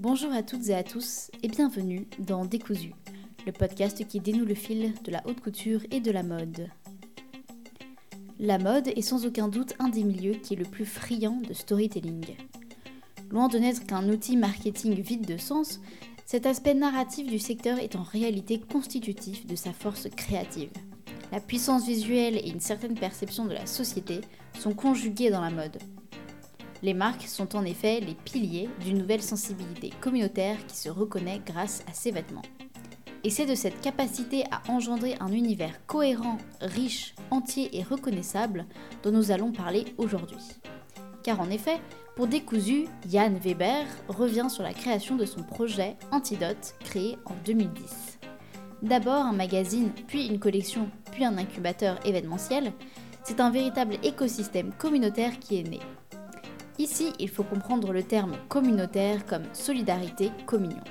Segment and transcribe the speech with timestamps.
[0.00, 2.94] Bonjour à toutes et à tous et bienvenue dans Décousu,
[3.44, 6.70] le podcast qui dénoue le fil de la haute couture et de la mode.
[8.38, 11.52] La mode est sans aucun doute un des milieux qui est le plus friand de
[11.52, 12.34] storytelling.
[13.30, 15.82] Loin de n'être qu'un outil marketing vide de sens,
[16.24, 20.70] cet aspect narratif du secteur est en réalité constitutif de sa force créative.
[21.30, 24.22] La puissance visuelle et une certaine perception de la société
[24.58, 25.76] sont conjuguées dans la mode.
[26.82, 31.82] Les marques sont en effet les piliers d'une nouvelle sensibilité communautaire qui se reconnaît grâce
[31.86, 32.42] à ces vêtements.
[33.22, 38.64] Et c'est de cette capacité à engendrer un univers cohérent, riche, entier et reconnaissable
[39.02, 40.38] dont nous allons parler aujourd'hui.
[41.22, 41.80] Car en effet,
[42.16, 48.18] pour Décousu, Yann Weber revient sur la création de son projet Antidote créé en 2010.
[48.82, 52.72] D'abord un magazine, puis une collection, puis un incubateur événementiel,
[53.22, 55.80] c'est un véritable écosystème communautaire qui est né.
[56.80, 60.82] Ici, il faut comprendre le terme communautaire comme solidarité, communion.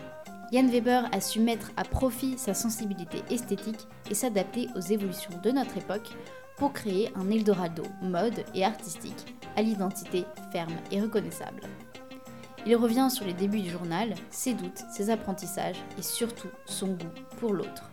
[0.52, 5.50] Yann Weber a su mettre à profit sa sensibilité esthétique et s'adapter aux évolutions de
[5.50, 6.16] notre époque
[6.58, 11.64] pour créer un Eldorado mode et artistique à l'identité ferme et reconnaissable.
[12.68, 17.16] Il revient sur les débuts du journal, ses doutes, ses apprentissages et surtout son goût
[17.40, 17.90] pour l'autre.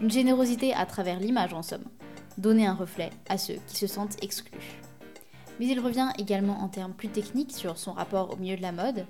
[0.00, 1.88] Une générosité à travers l'image en somme,
[2.38, 4.79] donner un reflet à ceux qui se sentent exclus.
[5.60, 8.72] Mais il revient également en termes plus techniques sur son rapport au milieu de la
[8.72, 9.04] mode.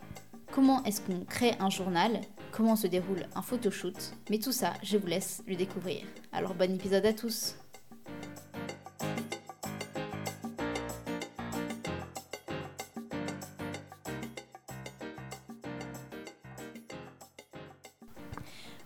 [0.50, 2.20] Comment est-ce qu'on crée un journal?
[2.50, 4.16] Comment se déroule un photoshoot?
[4.30, 6.02] Mais tout ça, je vous laisse le découvrir.
[6.32, 7.54] Alors bon épisode à tous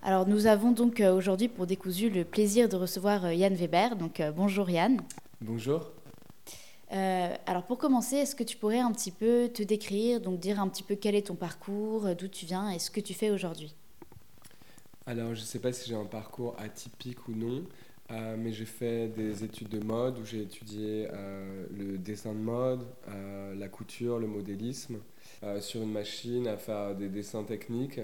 [0.02, 3.96] Alors nous avons donc euh, aujourd'hui pour Décousu le plaisir de recevoir euh, Yann Weber.
[3.96, 5.00] Donc euh, bonjour Yann.
[5.40, 5.92] Bonjour.
[6.94, 10.68] Alors pour commencer, est-ce que tu pourrais un petit peu te décrire, donc dire un
[10.68, 13.74] petit peu quel est ton parcours, d'où tu viens et ce que tu fais aujourd'hui?
[15.06, 17.64] Alors je ne sais pas si j'ai un parcours atypique ou non,
[18.10, 21.08] mais j'ai fait des études de mode où j'ai étudié
[21.76, 22.86] le dessin de mode,
[23.56, 24.98] la couture, le modélisme,
[25.60, 28.00] sur une machine à faire des dessins techniques.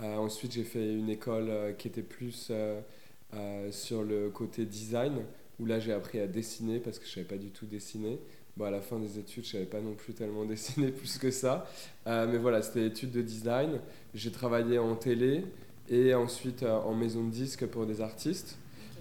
[0.00, 2.80] Euh, ensuite, j'ai fait une école euh, qui était plus euh,
[3.72, 5.24] sur le côté design,
[5.58, 8.18] où là, j'ai appris à dessiner parce que je ne savais pas du tout dessiner.
[8.56, 11.18] Bon, à la fin des études, je ne savais pas non plus tellement dessiner plus
[11.18, 11.66] que ça.
[12.06, 13.80] mais voilà, c'était études de design.
[14.14, 15.44] J'ai travaillé en télé
[15.88, 18.58] et ensuite en maison de disques pour des artistes.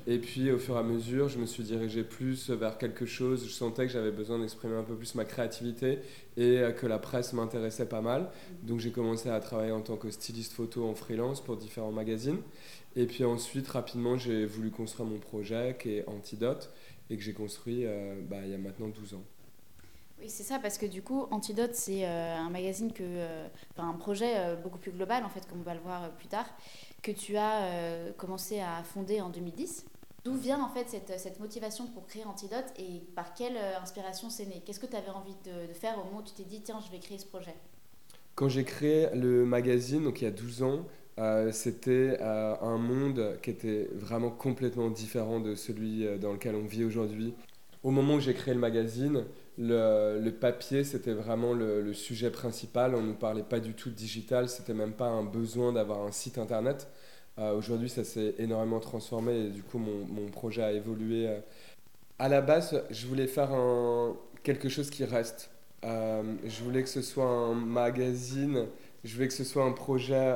[0.09, 3.45] Et puis au fur et à mesure, je me suis dirigé plus vers quelque chose.
[3.45, 5.99] Je sentais que j'avais besoin d'exprimer un peu plus ma créativité
[6.37, 8.29] et que la presse m'intéressait pas mal.
[8.63, 12.37] Donc j'ai commencé à travailler en tant que styliste photo en freelance pour différents magazines.
[12.97, 16.71] Et puis ensuite, rapidement, j'ai voulu construire mon projet qui est Antidote
[17.11, 19.23] et que j'ai construit euh, bah, il y a maintenant 12 ans.
[20.19, 23.87] Oui, c'est ça, parce que du coup, Antidote, c'est euh, un magazine que, euh, enfin,
[23.87, 26.47] un projet beaucoup plus global, en fait, comme on va le voir plus tard,
[27.03, 27.69] que tu as
[28.17, 29.85] commencé à fonder en 2010.
[30.25, 34.47] D'où vient en fait cette, cette, motivation pour créer Antidote et par quelle inspiration c'est
[34.47, 34.63] né?
[34.65, 36.91] Qu'est-ce que tu avais envie de, faire au moment où tu t'es dit tiens je
[36.91, 37.55] vais créer ce projet?
[38.33, 40.85] Quand j'ai créé le magazine, donc il y a 12 ans,
[41.19, 46.65] euh, c'était euh, un monde qui était vraiment complètement différent de celui dans lequel on
[46.65, 47.33] vit aujourd'hui.
[47.83, 49.25] Au moment où j'ai créé le magazine,
[49.57, 52.95] le, papier c'était vraiment le, sujet principal.
[52.95, 56.01] On ne nous parlait pas du tout de digital, c'était même pas un besoin d'avoir
[56.01, 56.87] un site internet.
[57.39, 61.27] Euh, aujourd'hui, ça s'est énormément transformé et du coup, mon, mon projet a évolué.
[61.27, 61.39] Euh.
[62.19, 63.51] À la base, je voulais faire
[64.43, 65.51] quelque chose qui reste.
[65.83, 68.65] Euh, je voulais que ce soit un magazine,
[69.07, 70.35] je voulais que ce soit un projet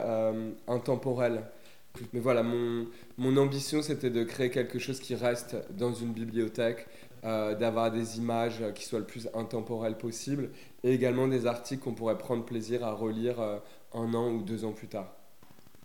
[0.67, 1.43] intemporel.
[2.13, 2.87] Mais voilà, mon,
[3.17, 6.87] mon ambition, c'était de créer quelque chose qui reste dans une bibliothèque,
[7.23, 10.49] d'avoir des images qui soient le plus intemporelles possible,
[10.83, 13.39] et également des articles qu'on pourrait prendre plaisir à relire
[13.93, 15.13] un an ou deux ans plus tard.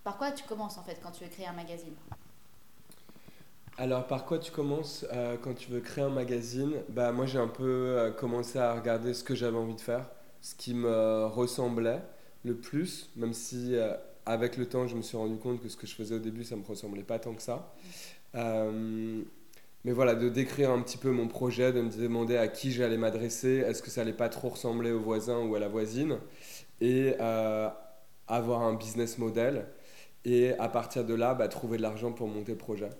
[0.04, 1.96] Par quoi tu commences en fait quand tu veux créer un magazine?
[3.78, 6.82] Alors, par quoi tu commences euh, quand tu veux créer un magazine?
[6.88, 10.08] Bah, Moi, j'ai un peu euh, commencé à regarder ce que j'avais envie de faire,
[10.40, 12.00] ce qui me ressemblait
[12.46, 13.94] le plus, même si euh,
[14.24, 16.44] avec le temps, je me suis rendu compte que ce que je faisais au début,
[16.44, 17.74] ça ne me ressemblait pas tant que ça.
[18.34, 22.96] mais voilà, de décrire un petit peu mon projet, de me demander à qui j'allais
[22.98, 26.18] m'adresser, est-ce que ça allait pas trop ressembler au voisin ou à la voisine,
[26.80, 27.14] et
[28.28, 29.66] avoir un business model
[30.26, 32.90] et à partir de là, bah, trouver de l'argent pour monter le projet.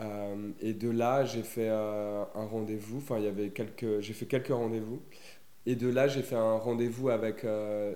[0.00, 2.98] Euh, et de là, j'ai fait euh, un rendez-vous.
[2.98, 4.00] Enfin, il y avait quelques.
[4.00, 5.02] J'ai fait quelques rendez-vous.
[5.66, 7.94] Et de là, j'ai fait un rendez-vous avec euh,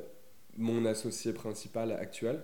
[0.59, 2.43] mon associé principal actuel,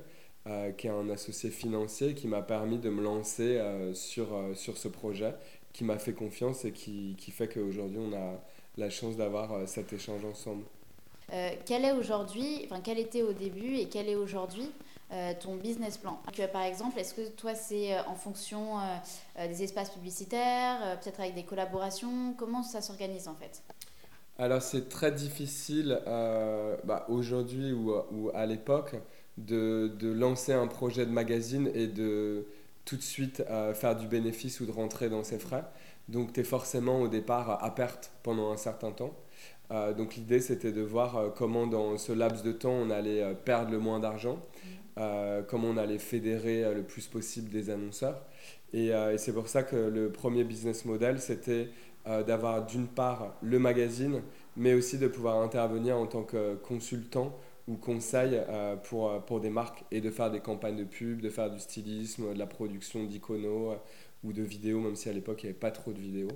[0.76, 3.61] qui est un associé financier, qui m'a permis de me lancer
[3.94, 5.35] sur, sur ce projet,
[5.73, 8.43] qui m'a fait confiance et qui, qui fait qu'aujourd'hui, on a
[8.76, 10.64] la chance d'avoir cet échange ensemble.
[11.64, 14.70] quel est aujourd'hui, enfin quel était au début et quel est aujourd'hui
[15.41, 16.19] ton business plan?
[16.53, 18.79] Par exemple, est-ce que toi c'est en fonction
[19.38, 22.35] des espaces publicitaires, peut-être avec des collaborations?
[22.37, 23.62] Comment ça s'organise en fait?
[24.42, 28.96] Alors c'est très difficile bah, aujourd'hui ou, ou, à l'époque
[29.38, 32.46] de, de, lancer un projet de magazine et de
[32.84, 33.42] tout de suite
[33.74, 35.64] faire du bénéfice ou de rentrer dans ses frais.
[36.08, 39.16] Donc tu es forcément au départ à perte pendant un certain temps.
[39.70, 43.22] Euh, donc l'idée c'était de voir euh, comment dans ce laps de temps on allait
[43.22, 44.44] euh, perdre le moins d'argent,
[45.48, 48.26] comment on allait fédérer le plus possible des annonceurs.
[48.74, 51.70] Et, et c'est pour ça que le premier business model c'était
[52.04, 54.22] d'avoir d'une part le magazine,
[54.56, 57.32] mais aussi de pouvoir intervenir en tant que consultant
[57.69, 58.40] ou conseil
[58.84, 62.34] pour, pour des marques et de faire des campagnes de pub, de faire du stylisme,
[62.34, 63.76] de la production d'iconos
[64.25, 66.28] ou de vidéos, même si à l'époque il n'y avait pas trop de vidéos.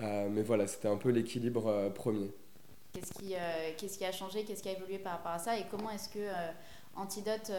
[0.00, 2.30] Euh, mais voilà, c'était un peu l'équilibre euh, premier.
[2.92, 5.58] Qu'est-ce qui, euh, qu'est-ce qui a changé, qu'est-ce qui a évolué par rapport à ça
[5.58, 6.28] et comment est-ce que
[6.94, 7.50] Antidote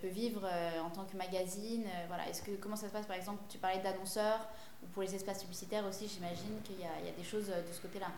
[0.00, 0.48] peut vivre
[0.84, 2.28] en tant que magazine voilà.
[2.28, 4.46] est-ce que, Comment ça se passe par exemple Tu parlais d'annonceurs
[4.82, 7.46] ou pour les espaces publicitaires aussi, j'imagine qu'il y a, il y a des choses
[7.46, 8.08] de ce côté-là.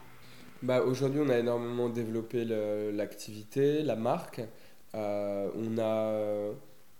[0.62, 4.40] Bah, aujourd'hui, on a énormément développé l'activité, la marque.
[4.94, 6.50] on a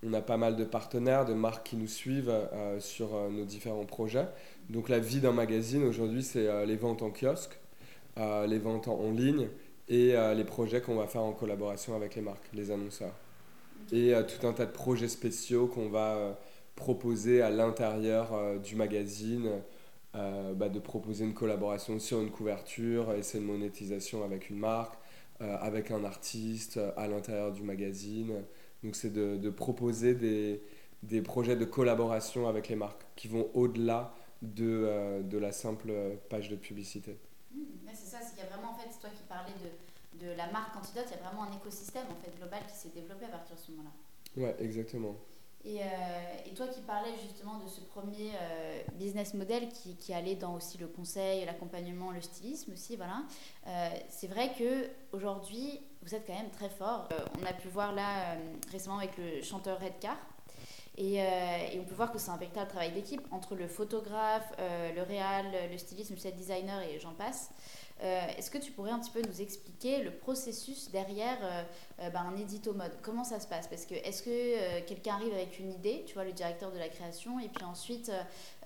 [0.05, 3.45] on a pas mal de partenaires, de marques qui nous suivent euh, sur euh, nos
[3.45, 4.29] différents projets.
[4.71, 7.59] Donc la vie d'un magazine aujourd'hui, c'est euh, les ventes en kiosque,
[8.17, 9.49] les ventes en, ligne
[9.89, 13.15] et les projets qu'on va faire en collaboration avec les marques, les annonceurs.
[13.93, 16.37] Et tout un tas de projets spéciaux qu'on va
[16.79, 19.51] proposer à l'intérieur du magazine,
[20.15, 24.95] bah, de proposer une collaboration sur une couverture, essayer une monétisation avec une marque,
[25.41, 28.45] avec un artiste à l'intérieur du magazine.
[28.83, 30.63] Donc c'est de, de, proposer des,
[31.03, 35.93] des, projets de collaboration avec les marques qui vont au-delà de, euh, de, la simple
[36.29, 37.19] page de publicité.
[37.53, 37.59] Mmh,
[37.93, 40.51] c'est ça, il y a vraiment, en fait, c'est toi qui parlais de, de, la
[40.53, 43.29] marque Antidote, il y a vraiment un écosystème en fait, global qui s'est développé à
[43.29, 44.43] partir de ce moment-là.
[44.43, 45.17] Ouais, exactement.
[45.65, 45.85] Et, euh,
[46.47, 50.55] et, toi qui parlais justement de ce premier euh, business model qui, qui, allait dans
[50.55, 53.23] aussi le conseil, l'accompagnement, le stylisme aussi, voilà.
[54.09, 57.09] c'est vrai que aujourd'hui, vous êtes quand même très fort.
[57.13, 60.17] Euh, on a pu voir là euh, récemment avec le chanteur Redcar.
[60.97, 61.27] Et, euh,
[61.73, 65.47] et, on peut voir que c'est un véritable travail d'équipe entre le photographe, le réal,
[65.71, 67.51] le styliste, le set designer et j'en passe.
[68.01, 71.39] Est-ce que tu pourrais un petit peu nous expliquer le processus derrière
[71.99, 72.93] bah, un édito mode?
[73.03, 73.67] Comment ça se passe?
[73.67, 76.89] Parce que est-ce que quelqu'un arrive avec une idée, tu vois, le directeur de la
[76.89, 78.13] création, et puis ensuite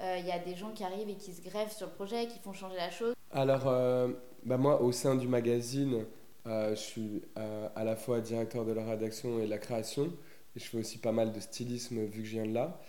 [0.01, 2.39] il y a des gens qui arrivent et qui se greffent sur le projet, qui
[2.41, 3.15] font changer la chose?
[3.31, 3.65] Alors,
[4.45, 6.05] bah moi, au sein du magazine,
[6.47, 10.13] euh, je suis euh, à la fois directeur de la rédaction et de la création.
[10.57, 12.81] Je fais aussi pas mal de stylisme vu que je viens de là.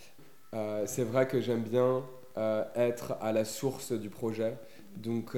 [0.54, 2.04] Euh, c'est vrai que j'aime bien
[2.76, 4.58] être à la source du projet.
[4.98, 5.38] Donc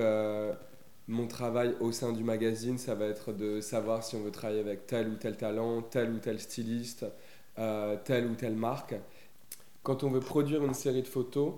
[1.07, 4.62] mon travail au sein du magazine, ça va être de savoir si on veut travailler
[4.62, 7.06] avec tel ou tel talent, tel ou tel styliste,
[7.56, 8.96] telle ou telle marque.
[9.84, 11.54] Quand on veut produire une série de photos,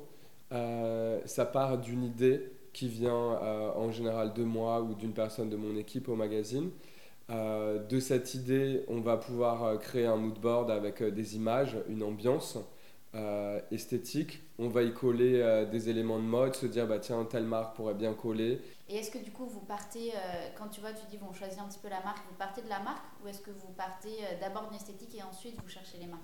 [0.51, 5.55] ça part d'une idée qui vient euh, en général de moi ou d'une personne de
[5.55, 6.69] mon équipe au magazine.
[7.31, 11.75] Euh, de cette idée, on va pouvoir euh, créer un mood board avec des images,
[11.89, 12.57] une ambiance
[13.71, 14.43] esthétique.
[14.59, 17.95] On va y coller des éléments de mode, se dire bah tiens telle marque pourrait
[17.95, 18.61] bien coller.
[18.89, 20.13] Et est-ce que du coup vous partez
[20.57, 22.69] quand tu vois tu dis bon choisir un petit peu la marque, vous partez de
[22.69, 26.07] la marque ou est-ce que vous partez d'abord d'une esthétique et ensuite vous cherchez les
[26.07, 26.21] marques?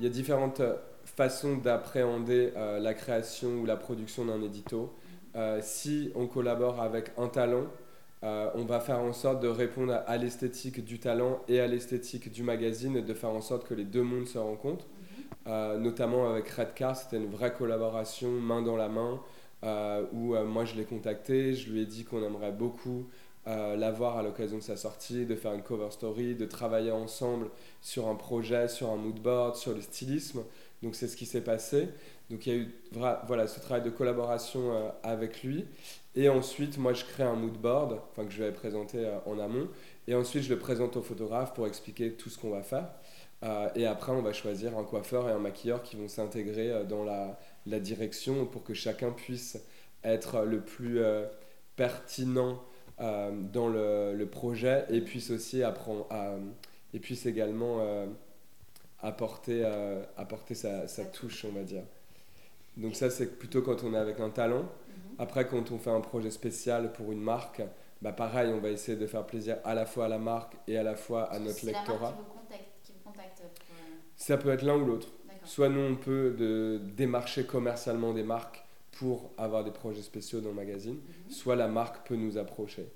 [0.00, 0.60] Il y a différentes
[1.04, 4.92] façons d'appréhender la création ou la production d'un édito.
[5.36, 7.66] Euh, si on collabore avec un talent,
[8.22, 12.32] euh, on va faire en sorte de répondre à, l'esthétique du talent et à l'esthétique
[12.32, 14.86] du magazine et de faire en sorte que les deux mondes se rencontrent.
[14.86, 15.24] Mhm.
[15.48, 19.20] Euh, notamment avec Redcar, c'était une vraie collaboration main dans la main
[20.12, 23.06] où moi je l'ai contacté, je lui ai dit qu'on aimerait beaucoup
[23.46, 27.48] l'avoir à l'occasion de sa sortie, de faire une cover story, de travailler ensemble
[27.80, 30.42] sur un projet, sur un mood board, sur le stylisme.
[30.82, 31.88] Donc c'est ce qui s'est passé.
[32.30, 32.68] Donc il y a eu
[33.26, 35.64] voilà, ce travail de collaboration euh, avec lui.
[36.16, 39.68] Et ensuite, moi, je crée un mood board, que je vais présenter euh, en amont.
[40.06, 42.88] Et ensuite, je le présente au photographe pour expliquer tout ce qu'on va faire.
[43.42, 47.04] Euh, et après, on va choisir un coiffeur et un maquilleur qui vont s'intégrer dans
[47.04, 49.58] la, la, direction pour que chacun puisse
[50.02, 51.00] être le plus
[51.76, 52.62] pertinent
[52.98, 56.06] dans le, le, projet et puisse aussi apprendre,
[56.92, 57.80] et puisse également
[59.00, 59.64] apporter,
[60.16, 61.84] apporter sa, sa touche, on va dire.
[62.76, 64.62] Donc ça, c'est plutôt quand on est avec un talent.
[64.62, 65.16] Mhm.
[65.18, 67.62] Après, quand on fait un projet spécial pour une marque,
[68.02, 70.76] bah pareil, on va essayer de faire plaisir à la fois à la marque et
[70.76, 72.16] à la fois à notre lectorat.
[74.16, 75.08] Ça peut être l'un ou l'autre.
[75.44, 80.50] Soit nous, on peut de démarcher commercialement des marques pour avoir des projets spéciaux dans
[80.50, 81.30] le magazine, mhm.
[81.30, 82.88] soit la marque peut nous approcher.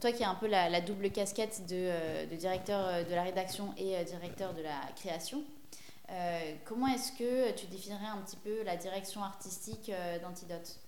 [0.00, 4.02] toi qui as un peu la, double casquette de, de, directeur de la rédaction et
[4.04, 5.42] directeur de la création,
[6.64, 9.90] comment est-ce que tu définirais un petit peu la direction artistique
[10.22, 10.78] d'Antidote?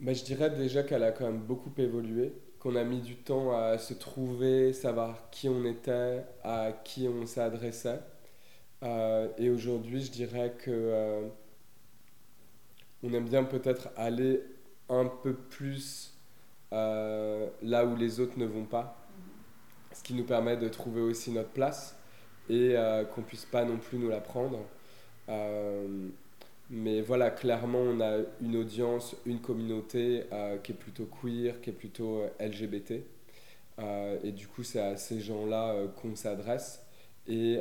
[0.00, 3.56] Bah, Je dirais déjà qu'elle a quand même beaucoup évolué, qu'on a mis du temps
[3.56, 8.00] à se trouver, savoir qui on était, à qui on s'adressait.
[8.82, 11.26] Euh, et aujourd'hui, je dirais que euh,
[13.02, 14.42] on aime bien peut-être aller
[14.88, 16.14] un peu plus
[16.72, 18.96] euh, là où les autres ne vont pas,
[19.92, 21.96] ce qui nous permet de trouver aussi notre place
[22.50, 22.76] et
[23.14, 24.60] qu'on puisse pas non plus nous la prendre.
[26.70, 30.24] mais voilà, clairement, on a une audience, une communauté
[30.62, 33.02] qui est plutôt queer, qui est plutôt LGBT.
[34.24, 36.82] et du coup, c'est à ces gens-là qu'on s'adresse.
[37.26, 37.60] Et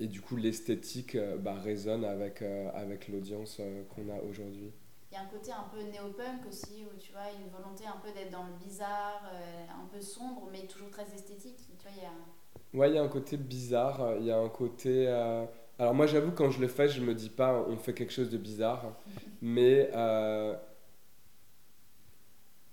[0.00, 4.72] et du coup, l'esthétique euh, bah, résonne avec, euh, avec l'audience euh, qu'on a aujourd'hui.
[5.10, 7.98] Il y a un côté un peu néo-punk aussi, où tu vois, une volonté un
[8.02, 9.22] peu d'être dans le bizarre,
[9.70, 11.56] un peu sombre, mais toujours très esthétique.
[11.78, 12.78] Tu vois, il y a...
[12.78, 15.08] Ouais, il y a un côté bizarre, il y a un côté...
[15.78, 18.28] Alors moi, j'avoue, quand je le fais, je me dis pas, on fait quelque chose
[18.28, 18.98] de bizarre,
[19.40, 19.90] mais...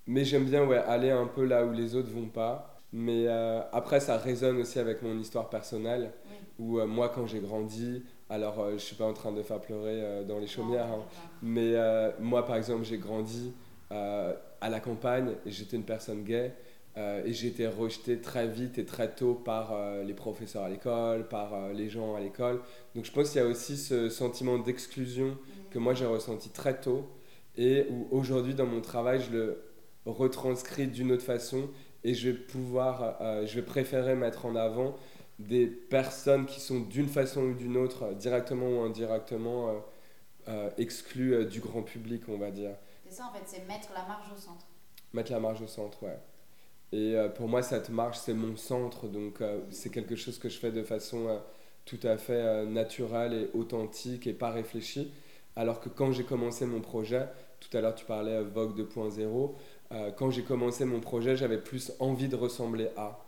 [0.06, 2.75] Mais j'aime bien ouais, aller un peu là où les autres vont pas.
[2.98, 3.28] Mais
[3.72, 6.12] après, ça résonne aussi avec mon histoire personnelle.
[6.58, 9.60] Ou euh, moi, quand j'ai grandi, alors euh, je suis pas en train de faire
[9.60, 11.04] pleurer euh, dans les chaumières, hein,
[11.42, 11.74] mais
[12.20, 13.52] moi, par exemple, j'ai grandi
[13.90, 16.54] à la campagne et j'étais une personne gay.
[16.96, 21.68] et j'ai été rejeté très vite et très tôt par les professeurs à l'école, par
[21.74, 22.62] les gens à l'école.
[22.94, 25.70] Donc je pense qu'il y a aussi ce sentiment d'exclusion mmh.
[25.70, 27.04] que moi j'ai ressenti très tôt
[27.56, 29.62] et où aujourd'hui dans mon travail je le
[30.06, 31.68] retranscris d'une autre façon
[32.04, 34.96] et je vais pouvoir, je vais préférer mettre en avant
[35.38, 39.72] des personnes qui sont d'une façon ou d'une autre, directement ou indirectement, euh,
[40.48, 42.70] euh, exclues euh, du grand public, on va dire.
[43.06, 44.66] C'est ça en fait, c'est mettre la marge au centre.
[45.12, 46.18] Mettre la marge au centre, ouais.
[46.92, 50.70] Et pour moi, cette marge, c'est mon centre, donc c'est quelque chose que je fais
[50.70, 51.40] de façon
[51.84, 55.12] tout à fait naturelle et authentique et pas réfléchie.
[55.56, 57.26] Alors que quand j'ai commencé mon projet,
[57.58, 59.54] tout à l'heure tu parlais Vogue 2.0,
[60.16, 63.18] quand j'ai commencé mon projet, j'avais plus envie de ressembler à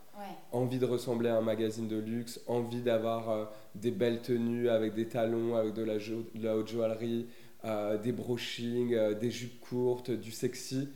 [0.53, 4.95] envie de ressembler à un magazine de luxe, envie d'avoir euh, des belles tenues avec
[4.95, 5.95] des talons, avec de la,
[6.35, 7.27] la haute joaillerie,
[7.65, 10.89] euh, des brushings, euh, des jupes courtes, du sexy.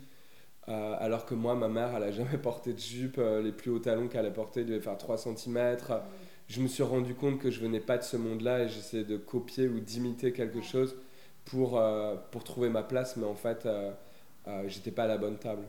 [0.66, 3.21] alors que moi, ma mère, elle n'a jamais porté de jupe.
[3.42, 5.76] les plus hauts talons qu'elle a portés devaient faire 3 cm.
[6.49, 9.16] Je me suis rendu compte que je venais pas de ce monde-là et j'essayais de
[9.16, 10.97] copier ou d'imiter quelque chose
[11.45, 11.83] pour,
[12.31, 13.66] pour trouver ma place, mais en fait,
[14.67, 15.67] j'étais pas à la bonne table.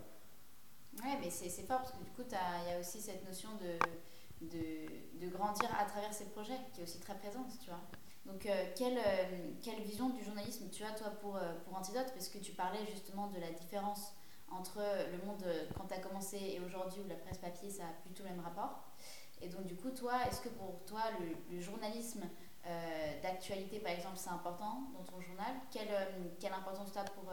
[1.01, 4.47] Ouais, mais c'est fort parce que du coup, il y a aussi cette notion de,
[4.47, 7.81] de, de, grandir à travers ces projets qui est aussi très présente, tu vois.
[8.25, 12.11] Donc, euh, quelle, euh, quelle, vision du journalisme tu as, toi, pour, euh, pour Antidote?
[12.13, 14.13] Parce que tu parlais justement de la différence
[14.49, 14.79] entre
[15.11, 15.43] le monde
[15.75, 18.41] quand tu as commencé et aujourd'hui où la presse papier, ça a plutôt le même
[18.41, 18.83] rapport.
[19.41, 21.01] Et donc, du coup, toi, est-ce que pour toi,
[21.49, 22.21] le, journalisme
[23.23, 25.53] d'actualité, par exemple, c'est important dans ton journal?
[25.71, 25.89] Quelle,
[26.39, 27.31] quelle importance tu as pour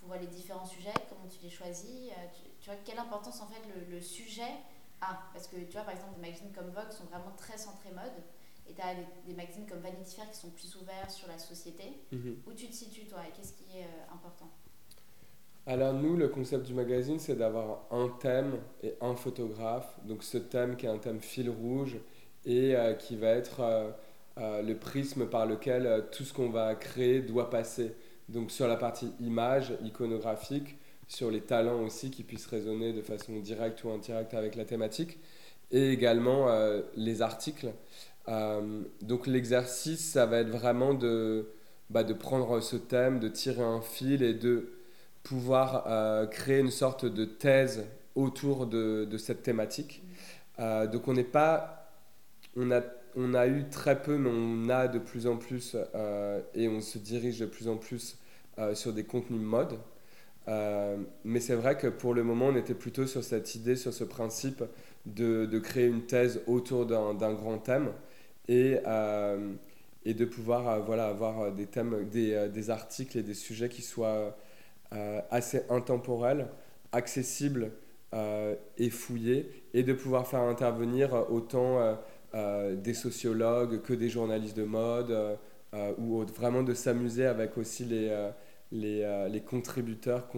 [0.00, 2.14] pour les différents sujets, comment tu les choisis, euh,
[2.60, 4.50] tu, vois, quelle importance en fait le, sujet
[5.00, 5.18] a.
[5.32, 8.22] Parce que tu vois, par exemple, des magazines comme Vogue sont vraiment très centrés mode,
[8.68, 8.94] et tu as
[9.26, 11.84] des, magazines comme Vanity Fair qui sont plus ouverts sur la société.
[12.12, 12.42] Mhm.
[12.46, 14.50] Où tu te situes, toi, et qu'est-ce qui est euh, important?
[15.66, 19.98] Alors nous, le concept du magazine, c'est d'avoir un thème et un photographe.
[20.04, 21.98] Donc ce thème qui est un thème fil rouge
[22.46, 23.94] et euh, qui va être
[24.38, 27.94] le prisme par lequel tout ce qu'on va créer doit passer.
[28.30, 30.76] Donc sur la partie image, iconographique,
[31.08, 35.18] sur les talents aussi qui puissent résonner de façon directe ou indirecte avec la thématique,
[35.72, 37.72] et également euh, les articles.
[38.28, 41.48] Euh, donc l'exercice, ça va être vraiment de,
[41.90, 44.70] bah, de prendre ce thème, de tirer un fil et de
[45.24, 47.84] pouvoir euh, créer une sorte de thèse
[48.14, 50.02] autour de, de cette thématique.
[50.58, 51.76] donc on n'est pas...
[52.56, 52.80] On a
[53.16, 55.76] on a eu très peu, mais on a de plus en plus
[56.54, 58.19] et on se dirige de plus en plus
[58.74, 59.78] sur des contenus mode.
[60.48, 63.92] Euh, mais c'est vrai que pour le moment, on était plutôt sur cette idée, sur
[63.92, 64.64] ce principe
[65.06, 67.92] de, de créer une thèse autour d'un grand thème
[68.48, 68.76] et,
[70.04, 74.36] et de pouvoir voilà, avoir des, thèmes, des, des, articles et des sujets qui soient
[75.30, 76.48] assez intemporels,
[76.92, 77.70] accessibles
[78.12, 81.96] et fouillés, et de pouvoir faire intervenir autant
[82.32, 85.34] euh, des sociologues que des journalistes de mode, euh,
[85.74, 88.08] euh, ou vraiment de s'amuser avec aussi les,
[88.72, 90.28] les, les contributeurs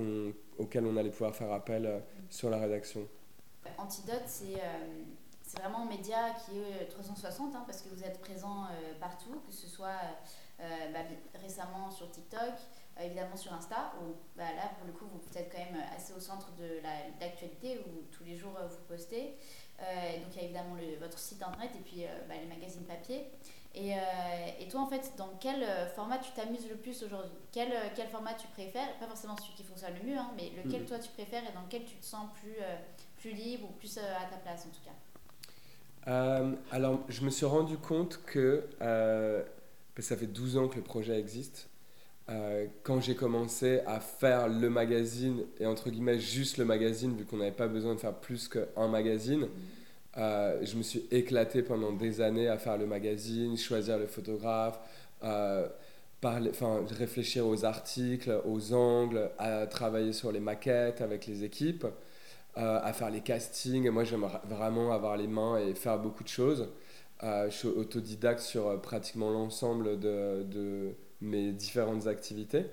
[0.59, 3.07] auxquels on allait pouvoir faire appel sur la rédaction.
[3.79, 4.61] Antidote, c'est
[5.43, 8.67] c'est vraiment un média qui est 360 hein, parce que vous êtes présent
[9.01, 10.01] partout, que ce soit
[10.59, 11.01] bah,
[11.43, 12.55] récemment sur TikTok,
[12.99, 16.21] évidemment sur Insta, où bah, là, pour le coup, vous êtes quand même assez au
[16.21, 16.81] centre de
[17.21, 19.37] l'actualité, où tous les jours vous postez.
[19.79, 23.27] donc il y a évidemment votre site internet et puis bah, les magazines papier.
[23.75, 23.95] Et,
[24.61, 25.65] et, toi, en fait, dans quel
[25.97, 27.33] format tu t'amuses le plus aujourd'hui?
[27.53, 28.99] Quel, quel, format tu préfères?
[28.99, 30.87] Pas forcément celui qui fonctionne le mieux, hein, mais lequel mm.
[30.87, 32.57] toi tu préfères et dans lequel tu te sens plus,
[33.17, 34.93] plus libre ou plus à ta place en tout cas?
[36.09, 39.43] Euh, alors, je me suis rendu compte que euh,
[39.99, 41.69] ça fait 12 ans que le projet existe.
[42.29, 47.25] Euh, quand j'ai commencé à faire le magazine, et entre guillemets juste le magazine, vu
[47.25, 49.49] qu'on n'avait pas besoin de faire plus qu'un magazine,
[50.17, 54.79] je me suis éclaté pendant des années à faire le magazine, choisir le photographe,
[56.21, 56.51] parler,
[56.99, 61.87] réfléchir aux articles, aux angles, à travailler sur les maquettes avec les équipes.
[62.59, 63.89] Euh, à faire les castings.
[63.89, 66.69] Moi, j'aime vraiment avoir les mains et faire beaucoup de choses.
[67.23, 70.91] Euh, je suis autodidacte sur euh, pratiquement l'ensemble de, de,
[71.23, 72.67] mes différentes activités.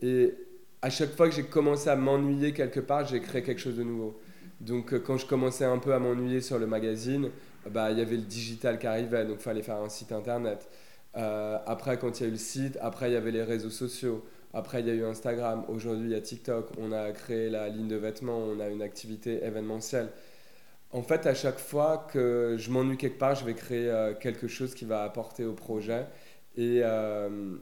[0.00, 0.34] Et
[0.82, 3.84] à chaque fois que j'ai commencé à m'ennuyer quelque part, j'ai créé quelque chose de
[3.84, 4.18] nouveau.
[4.60, 7.30] Donc, quand je commençais un peu à m'ennuyer sur le magazine,
[7.70, 10.68] bah, il y avait le digital qui arrivait, donc il fallait faire un site internet.
[11.14, 14.24] après, quand il y a eu le site, après, il y avait les réseaux sociaux.
[14.56, 15.64] Après, il y a eu Instagram.
[15.68, 16.70] Aujourd'hui, il y a TikTok.
[16.78, 18.38] On a créé la ligne de vêtements.
[18.38, 20.08] On a une activité événementielle.
[20.92, 24.48] En fait, à chaque fois que je m'ennuie quelque part, je vais créer euh, quelque
[24.48, 26.06] chose qui va apporter au projet.
[26.56, 27.56] Et, euh,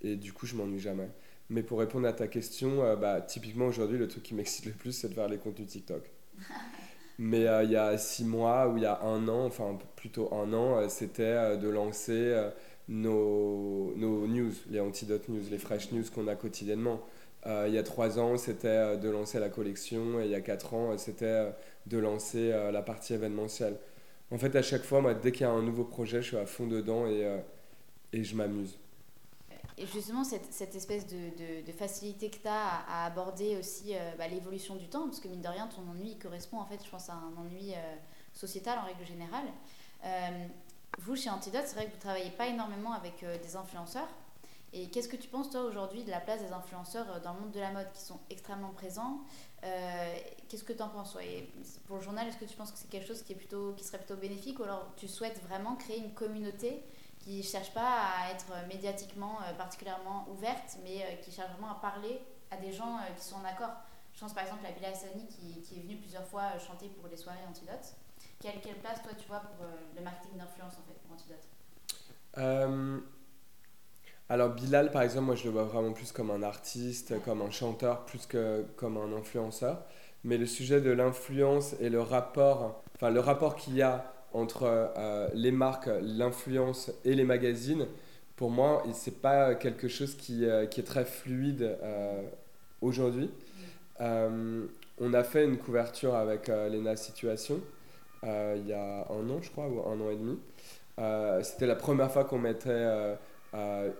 [0.00, 1.10] et du coup, je m'ennuie jamais.
[1.50, 4.72] Mais pour répondre à ta question, euh, bah, typiquement aujourd'hui, le truc qui m'excite le
[4.72, 6.10] plus, c'est de faire les contenus TikTok.
[7.18, 10.52] Mais il y a six mois ou il y a un an, enfin plutôt un
[10.54, 12.50] an, c'était de lancer
[12.88, 17.00] nos, nos news, les Antidote News, les fresh news qu'on a quotidiennement.
[17.46, 20.34] Euh, il y a trois ans, c'était euh, de lancer la collection et il y
[20.34, 21.50] a quatre ans, c'était euh,
[21.86, 23.76] de lancer la partie événementielle.
[24.30, 26.36] En fait, à chaque fois, moi, dès qu'il y a un nouveau projet, je suis
[26.36, 27.26] à fond dedans et,
[28.12, 28.78] et je m'amuse.
[29.80, 34.28] Et justement, cette, cette espèce de, de, facilité que tu as à, aborder aussi bah,
[34.28, 37.08] l'évolution du temps, parce que mine de rien, ton ennui correspond en fait, je pense,
[37.08, 37.72] à un ennui
[38.34, 39.46] sociétal en règle générale.
[40.98, 44.08] Vous, chez Antidote, c'est vrai que vous ne travaillez pas énormément avec euh, des influenceurs.
[44.72, 47.40] Et qu'est-ce que tu penses, toi, aujourd'hui, de la place des influenceurs euh, dans le
[47.40, 49.20] monde de la mode qui sont extrêmement présents?
[49.64, 50.16] Euh,
[50.48, 51.16] Qu'est-ce que tu en penses
[51.86, 53.84] Pour le journal, est-ce que tu penses que c'est quelque chose qui, est plutôt, qui
[53.84, 54.58] serait plutôt bénéfique?
[54.58, 56.82] Ou alors tu souhaites vraiment créer une communauté
[57.20, 62.20] qui ne cherche pas à être médiatiquement particulièrement ouverte, mais qui cherche vraiment à parler
[62.50, 63.72] à des gens qui sont en accord
[64.14, 67.08] Je pense par exemple à Bila Hassani qui, qui est venue plusieurs fois chanter pour
[67.08, 67.94] les soirées Antidote.
[68.40, 71.46] Quelle, place, toi, tu vois, pour euh, le marketing d'influence, en fait, pour Antidote?
[72.38, 72.98] Euh,
[74.30, 77.50] Alors, Bilal, par exemple, moi, je le vois vraiment plus comme un artiste, comme un
[77.50, 79.84] chanteur, plus que comme un influenceur.
[80.24, 84.62] Mais le sujet de l'influence et le rapport, enfin, le rapport qu'il y a entre
[84.64, 87.86] euh, les marques, l'influence et les magazines,
[88.36, 91.76] pour moi, c'est pas quelque chose qui, qui, est très fluide
[92.80, 93.30] aujourd'hui.
[94.00, 94.64] Mm.
[94.98, 97.60] on a fait une couverture avec Lena Situation
[98.24, 100.38] euh, il y a un an, je crois, ou un an et demi.
[100.98, 103.14] Euh, c'était la première fois qu'on mettait euh,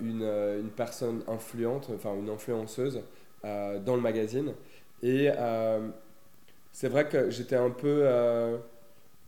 [0.01, 3.03] une, une, personne influente, enfin une influenceuse,
[3.43, 4.53] dans le magazine.
[5.03, 5.29] Et
[6.73, 8.07] c'est vrai que j'étais un peu,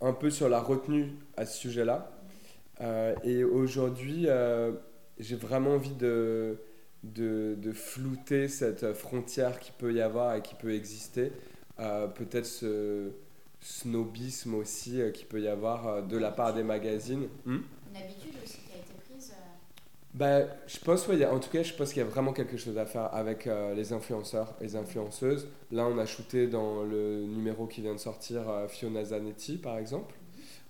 [0.02, 2.10] un peu sur la retenue à ce sujet-là.
[3.24, 4.26] et aujourd'hui,
[5.18, 6.58] j'ai vraiment envie de,
[7.04, 11.32] de, flouter cette frontière qui peut y avoir et qui peut exister.
[11.78, 13.12] Peut-être ce,
[13.62, 17.28] snobisme aussi euh, qui peut y avoir euh, de la part des magazines.
[17.46, 17.60] Hmm
[17.92, 20.02] qui a été prise euh.
[20.14, 22.77] Bah, je pense, ouais, en tout cas, je pense qu'il y a vraiment quelque chose
[22.79, 25.48] à faire avec les influenceurs et les influenceuses.
[25.70, 30.14] Là, on a shooté dans le numéro qui vient de sortir Fiona Zanetti, par exemple,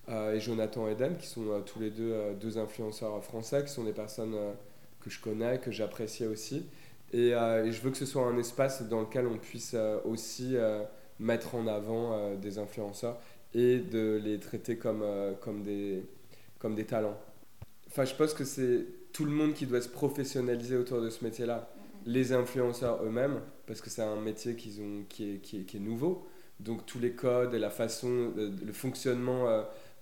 [0.08, 4.36] et Jonathan Eden, qui sont tous les deux deux influenceurs français, qui sont des personnes
[5.00, 6.66] que je connais, que j'apprécie aussi.
[7.12, 9.74] Et, et, je veux que ce soit un espace dans lequel on puisse
[10.04, 10.56] aussi
[11.22, 13.18] mettre en avant euh, des influenceurs
[13.54, 16.04] et de les traiter comme, euh, comme, des,
[16.58, 17.18] comme des talents.
[17.86, 21.24] Enfin, je pense que c'est tout le monde qui doit se professionnaliser autour de ce
[21.24, 21.68] métier-là.
[22.06, 24.70] Les influenceurs eux-mêmes, parce que c'est un métier qui,
[25.20, 26.26] est, nouveau.
[26.60, 29.46] Donc tous les codes et la façon, euh, le fonctionnement,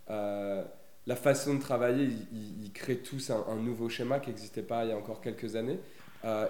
[0.09, 4.93] la façon de travailler, ils, créent tous un, nouveau schéma qui n'existait pas il y
[4.93, 5.79] a encore quelques années.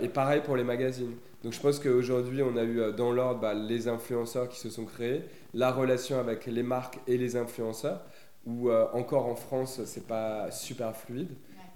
[0.01, 1.15] et pareil pour les magazines.
[1.43, 4.69] Donc je pense qu'aujourd'hui, on a eu euh, dans l'ordre bah, les influenceurs qui se
[4.69, 5.23] sont créés,
[5.55, 8.03] la relation avec les marques et les influenceurs,
[8.47, 11.31] où euh, encore en France, c'est pas super fluide.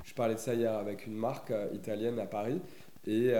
[0.04, 2.60] Je parlais de ça hier avec une marque euh, italienne à Paris
[3.06, 3.32] et,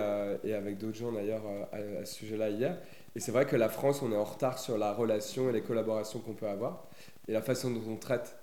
[0.45, 2.79] et avec d'autres gens d'ailleurs à, ce sujet-là hier.
[3.17, 5.63] Et c'est vrai que la France, on est en retard sur la relation et les
[5.63, 6.87] collaborations qu'on peut avoir
[7.29, 8.37] et la façon dont on traite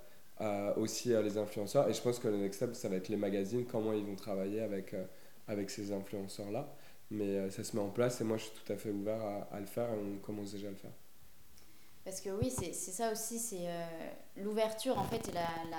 [0.78, 1.88] aussi les influenceurs.
[1.88, 4.16] Et je pense que le next step, ça va être les magazines, comment ils vont
[4.16, 4.96] travailler avec,
[5.48, 6.74] avec ces influenceurs-là.
[7.12, 9.22] Mais ça se met en place et moi je suis tout à fait ouvert
[9.52, 10.94] à, le faire et on commence déjà à le faire.
[12.04, 13.68] Parce que oui, c'est ça aussi, c'est
[14.38, 15.78] l'ouverture en fait et la, la,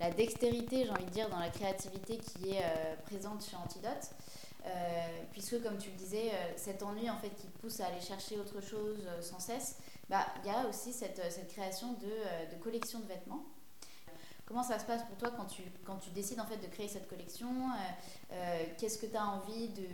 [0.00, 2.62] la dextérité, j'ai envie de dire, dans la créativité qui est
[3.04, 4.10] présente chez Antidote.
[5.32, 8.60] puisque comme tu le disais, cet ennui en fait qui pousse à aller chercher autre
[8.60, 9.76] chose sans cesse,
[10.08, 13.44] bah, il y a aussi cette, cette création de, de collection de vêtements
[14.46, 16.88] Comment ça se passe pour toi quand tu, quand tu décides en fait de créer
[16.88, 19.86] cette collection euh, euh, Qu'est-ce que tu envie de...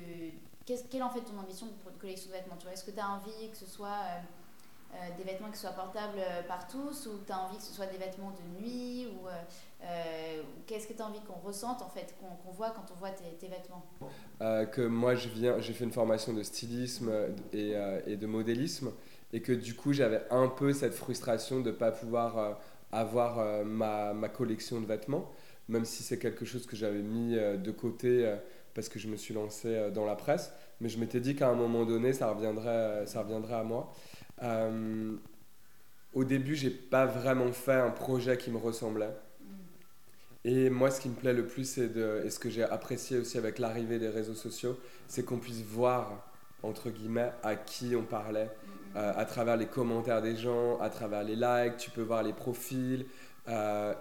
[0.66, 2.98] Qu'est, quelle est en fait ton ambition pour une collection de vêtements Est-ce que tu
[2.98, 4.20] as envie que ce soit euh,
[5.16, 7.96] des vêtements qui soient portables par tous ou tu as envie que ce soit des
[7.96, 9.26] vêtements de nuit ou
[10.66, 13.48] qu'est-ce que tu as envie qu'on ressente en fait, qu'on, voit quand on voit tes,
[13.48, 13.85] vêtements?
[14.40, 17.11] Que moi j'ai fait une formation de stylisme
[17.53, 18.92] et, de modélisme
[19.33, 22.59] et que du coup j'avais un peu cette frustration de ne pas pouvoir
[22.92, 25.31] avoir euh, ma, collection de vêtements,
[25.68, 28.37] même si c'est quelque chose que j'avais mis euh, de côté euh,
[28.74, 30.53] parce que je me suis lancé dans la presse.
[30.81, 33.92] Mais je m'étais dit qu'à un moment donné, ça reviendrait, ça reviendrait à moi.
[34.42, 39.14] Au début, j'ai pas vraiment fait un projet qui me ressemblait.
[40.44, 43.59] Et moi, ce qui me plaît le plus, et ce que j'ai apprécié aussi avec
[43.59, 46.31] l'arrivée des réseaux sociaux, c'est qu'on puisse voir,
[46.62, 48.48] entre guillemets, à qui on parlait.
[48.96, 52.33] Euh, à travers les commentaires des gens, à travers les likes, tu peux voir les
[52.33, 53.07] profils.
[53.48, 53.94] Euh,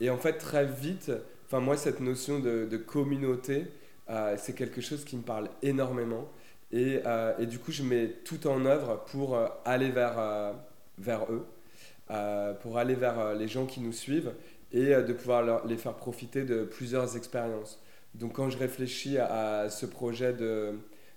[0.00, 1.10] et en fait, très vite,
[1.46, 3.66] enfin moi, cette notion de, de communauté,
[4.10, 6.28] euh, c'est quelque chose qui me parle énormément.
[6.70, 7.00] Et,
[7.38, 10.54] et, du coup, je mets tout en œuvre pour aller vers,
[10.98, 11.46] vers eux,
[12.60, 14.34] pour aller vers les gens qui nous suivent
[14.72, 17.80] et de pouvoir les faire profiter de plusieurs expériences.
[18.14, 20.74] Donc quand je réfléchis à ce projet de,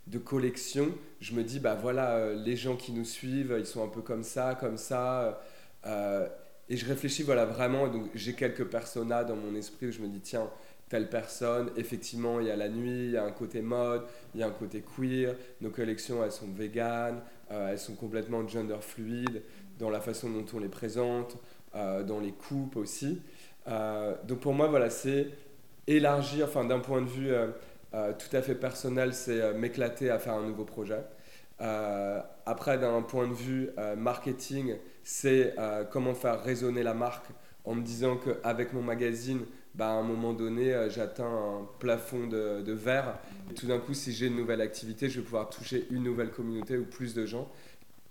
[0.08, 3.84] de collection, je me dis, bah voilà, euh, les gens qui nous suivent, ils sont
[3.84, 5.42] un peu comme ça, comme ça.
[5.86, 6.28] Euh,
[6.70, 10.08] et je réfléchis, voilà, vraiment, donc j'ai quelques personas dans mon esprit où je me
[10.08, 10.50] dis, tiens,
[10.92, 14.04] telle personne, effectivement, il y a la nuit, il y a un côté mode,
[14.36, 18.48] il y a un côté queer, nos collections, elles sont véganes, euh, elles sont complètement
[18.48, 19.42] gender fluides
[19.80, 21.38] dans la façon dont on les présente,
[21.74, 23.22] dans les coupes aussi.
[23.66, 25.28] donc pour moi, voilà, c'est
[25.88, 27.34] élargir, enfin d'un point de vue
[27.94, 31.04] euh, tout à fait personnel, c'est euh, m'éclater à faire un nouveau projet.
[31.60, 35.56] Euh, après, d'un point de vue marketing, c'est
[35.92, 37.28] comment faire résonner la marque
[37.66, 39.42] en me disant qu'avec mon magazine,
[39.76, 43.20] bah, à un moment donné, j'atteins un plafond de, de verre.
[43.50, 46.32] Et tout d'un coup, si j'ai une nouvelle activité, je vais pouvoir toucher une nouvelle
[46.32, 47.50] communauté ou plus de gens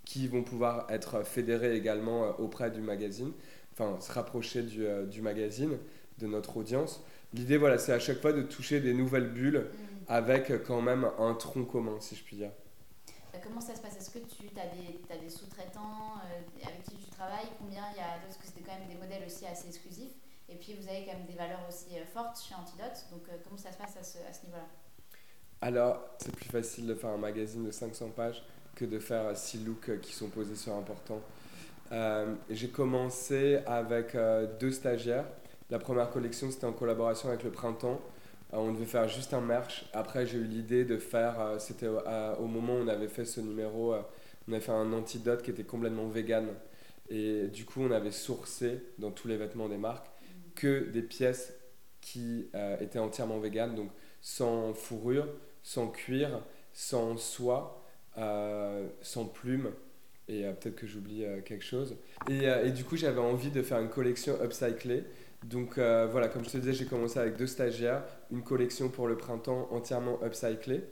[0.05, 3.31] qui vont pouvoir être fédérés également auprès du magazine,
[3.73, 5.77] enfin se rapprocher du, du magazine,
[6.17, 7.03] de notre audience.
[7.33, 9.95] L'idée, voilà, c'est à chaque fois de toucher des nouvelles bulles mm.
[10.07, 12.51] avec quand même un tronc commun, si je puis dire.
[13.33, 13.97] Euh, comment ça se passe?
[13.97, 17.47] Est-ce que tu as des, des sous-traitants euh, avec qui tu travailles?
[17.57, 20.11] Combien il y a Parce que c'était quand même des modèles aussi assez exclusifs.
[20.51, 23.05] Et puis vous avez quand même des valeurs aussi euh, fortes chez Antidote.
[23.11, 24.67] Donc comment ça se passe à ce, niveau-là?
[25.61, 28.43] Alors, c'est plus facile de faire un magazine de 500 pages
[28.75, 31.21] que de faire 6 looks qui sont posés sur un portant.
[32.49, 34.15] J'ai commencé avec
[34.59, 35.25] deux stagiaires
[35.71, 38.01] la première collection, c'était en collaboration avec le Printemps.
[38.53, 39.85] Euh, on devait faire juste un merch.
[39.93, 43.39] Après, j'ai eu l'idée de faire, euh, c'était au, moment où on avait fait ce
[43.39, 44.01] numéro, euh,
[44.49, 46.49] on avait fait un antidote qui était complètement vegan.
[47.09, 50.10] Et du coup, on avait sourcé dans tous les vêtements des marques
[50.55, 51.53] que des pièces
[52.01, 53.89] qui étaient entièrement vegan, donc
[54.21, 55.27] sans fourrure,
[55.63, 56.41] sans cuir,
[56.73, 57.85] sans soie,
[59.01, 59.71] sans plumes.
[60.27, 61.95] Et peut-être que j'oublie quelque chose.
[62.29, 65.03] Et, du coup, j'avais envie de faire une collection upcyclée
[65.43, 69.07] donc euh, voilà, comme je te disais, j'ai commencé avec deux stagiaires, une collection pour
[69.07, 70.83] le printemps entièrement upcyclée.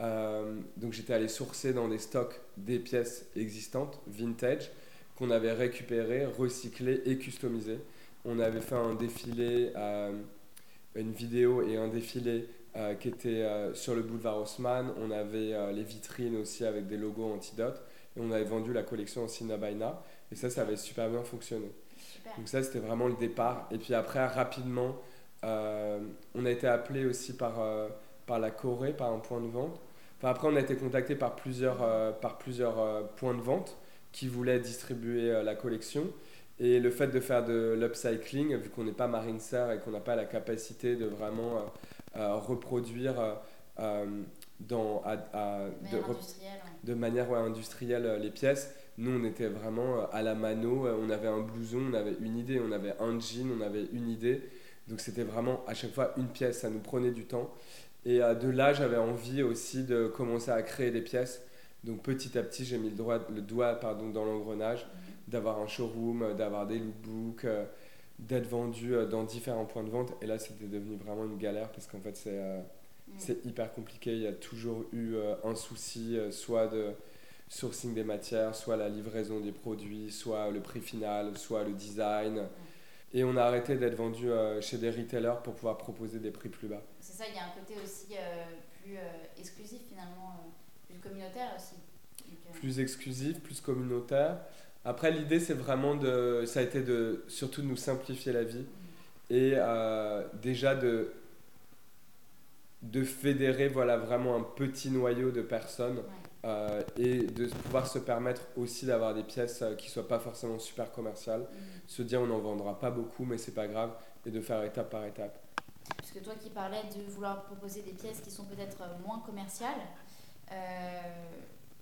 [0.00, 4.70] Euh, donc j'étais allé sourcer dans des stocks des pièces existantes, vintage,
[5.16, 7.78] qu'on avait récupérées, recyclées et customisées.
[8.24, 10.12] On avait fait un défilé, euh,
[10.94, 12.48] une vidéo et un défilé
[12.98, 14.92] qui était sur le boulevard Haussmann.
[15.00, 17.80] On avait les vitrines aussi avec des logos antidote.
[18.16, 20.02] Et on avait vendu la collection en Sinabaina.
[20.32, 21.70] Et ça, ça avait super bien fonctionné.
[22.36, 23.68] Donc ça, c'était vraiment le départ.
[23.70, 24.96] Et puis après, rapidement,
[25.44, 26.00] euh,
[26.34, 27.88] on a été appelé aussi par, euh,
[28.26, 29.80] par la Corée, par un point de vente.
[30.18, 33.76] Enfin, après, on a été contacté par plusieurs, euh, par plusieurs points de vente
[34.12, 36.06] qui voulaient distribuer la collection.
[36.60, 40.00] Et le fait de faire de l'upcycling, vu qu'on n'est pas marine et qu'on n'a
[40.00, 41.64] pas la capacité de vraiment
[42.14, 43.14] reproduire
[44.60, 45.02] dans,
[45.90, 45.98] de,
[46.84, 51.10] de, manière industrielle les pièces, nous, on était vraiment euh, à la mano, euh, on
[51.10, 54.42] avait un blouson, on avait une idée, on avait un jean, on avait une idée.
[54.86, 57.52] Donc c'était vraiment à chaque fois une pièce, ça nous prenait du temps.
[58.04, 61.42] Et euh, de là, j'avais envie aussi de commencer à créer des pièces.
[61.82, 65.13] Donc petit à petit, j'ai mis le, doigt, le doigt pardon, dans l'engrenage, mhm.
[65.28, 67.46] D'avoir un showroom, d'avoir des lookbooks,
[68.18, 70.12] d'être vendu dans différents points de vente.
[70.22, 72.40] Et là, c'était devenu vraiment une galère parce qu'en fait, c'est
[73.18, 74.12] c'est hyper compliqué.
[74.12, 76.92] Il y a toujours eu un souci, soit de
[77.48, 82.48] sourcing des matières, soit la livraison des produits, soit le prix final, soit le design.
[83.12, 84.28] Et on a arrêté d'être vendu
[84.60, 86.82] chez des retailers pour pouvoir proposer des prix plus bas.
[86.98, 88.14] C'est ça, il y a un côté aussi
[88.82, 88.96] plus
[89.38, 90.52] exclusif finalement,
[90.88, 91.76] plus communautaire aussi.
[92.54, 94.38] plus exclusif, plus communautaire.
[94.84, 96.44] Après, l'idée, c'est vraiment de.
[96.46, 98.66] Ça a été de surtout de nous simplifier la vie
[99.30, 101.12] et euh, déjà de,
[102.82, 106.02] de fédérer voilà, vraiment un petit noyau de personnes
[106.44, 110.18] euh, et de pouvoir se permettre aussi d'avoir des pièces euh, qui ne soient pas
[110.18, 111.40] forcément super commerciales.
[111.40, 111.46] Mm.
[111.86, 113.92] Se dire, on n'en vendra pas beaucoup, mais c'est pas grave,
[114.26, 115.38] et de faire étape par étape.
[115.96, 119.80] Puisque toi qui parlais de vouloir proposer des pièces qui sont peut-être moins commerciales,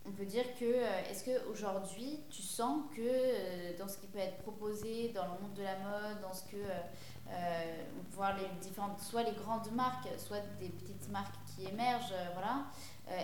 [0.06, 4.18] on peut dire que, euh, est-ce qu'aujourd'hui, tu sens que euh, dans ce qui peut
[4.18, 9.00] être proposé dans le monde de la mode, dans ce que, euh, voir les différentes,
[9.00, 12.64] soit les grandes marques, soit des petites marques qui émergent, voilà,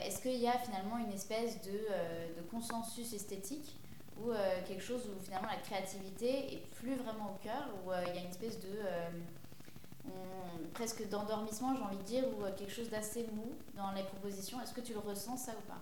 [0.05, 1.71] est-ce qu'il y a finalement une espèce de,
[2.37, 3.77] de consensus esthétique
[4.19, 4.31] ou
[4.67, 8.23] quelque chose où finalement la créativité est plus vraiment au cœur, où il y a
[8.23, 8.79] une espèce de
[10.75, 14.61] presque d'endormissement, j'ai envie de dire, ou quelque chose d'assez mou dans les propositions?
[14.61, 15.81] Est-ce que tu le ressens ça ou pas?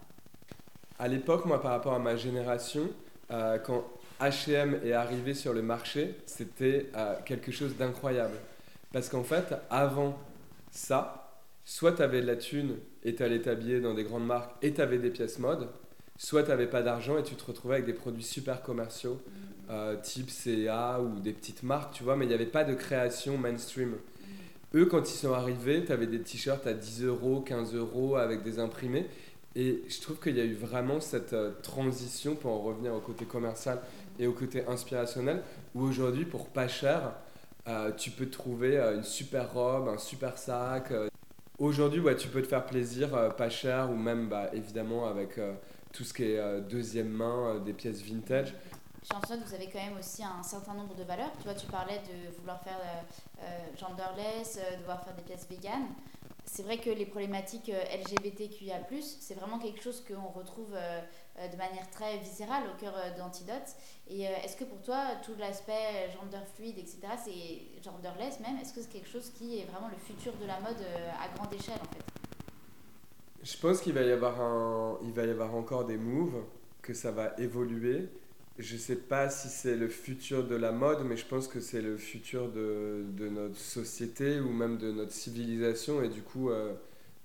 [0.98, 2.88] À l'époque, moi, par rapport à ma génération,
[3.30, 3.85] euh, quand
[4.20, 8.37] HM est arrivé sur le marché, c'était euh, quelque chose d'incroyable.
[8.92, 10.18] Parce qu'en fait, avant
[10.70, 14.52] ça, soit tu avais de la thune et tu allais t'habiller dans des grandes marques
[14.62, 15.68] et tu avais des pièces mode,
[16.16, 19.70] soit tu n'avais pas d'argent et tu te retrouvais avec des produits super commerciaux, mm.
[19.70, 22.74] euh, type CA ou des petites marques, tu vois, mais il n'y avait pas de
[22.74, 23.96] création mainstream.
[24.74, 28.42] Eux, quand ils sont arrivés, tu avais des t-shirts à 10 euros, 15 euros avec
[28.42, 29.06] des imprimés.
[29.59, 33.01] Et je trouve qu'il y a eu vraiment cette euh, transition pour en revenir au
[33.01, 33.81] côté commercial
[34.19, 35.42] et au côté inspirationnel,
[35.75, 37.14] où aujourd'hui, pour pas cher,
[37.66, 40.92] euh, tu peux trouver euh, une super robe, un super sac.
[41.59, 45.40] Aujourd'hui, ouais, tu peux te faire plaisir, pas cher, ou même bah, évidemment avec
[45.90, 48.53] tout ce qui est deuxième main, des pièces vintage.
[49.03, 51.33] Chez Antoine, vous avez quand même aussi un certain nombre de valeurs.
[51.38, 52.79] Tu vois, tu parlais de vouloir faire
[53.81, 55.87] genderless, de vouloir faire des pièces véganes
[56.46, 61.00] c'est vrai que les problématiques euh, LGBTQIA, c'est vraiment quelque chose qu'on retrouve euh,
[61.38, 63.76] euh, de manière très viscérale au cœur d'Antidote.
[64.09, 68.80] Et est-ce que pour toi, tout l'aspect gender fluide, etc., c'est genderless même, est-ce que
[68.80, 70.82] c'est quelque chose qui est vraiment le futur de la mode
[71.20, 72.04] à grande échelle en fait?
[73.42, 76.44] Je pense qu'il va, y avoir un, il va y avoir encore des moves,
[76.80, 78.09] que ça va évoluer
[78.59, 81.83] je sais pas si c'est le futur de la mode, mais je pense que c'est
[81.83, 86.75] le futur de, de, notre société ou même de notre civilisation et du coup, euh,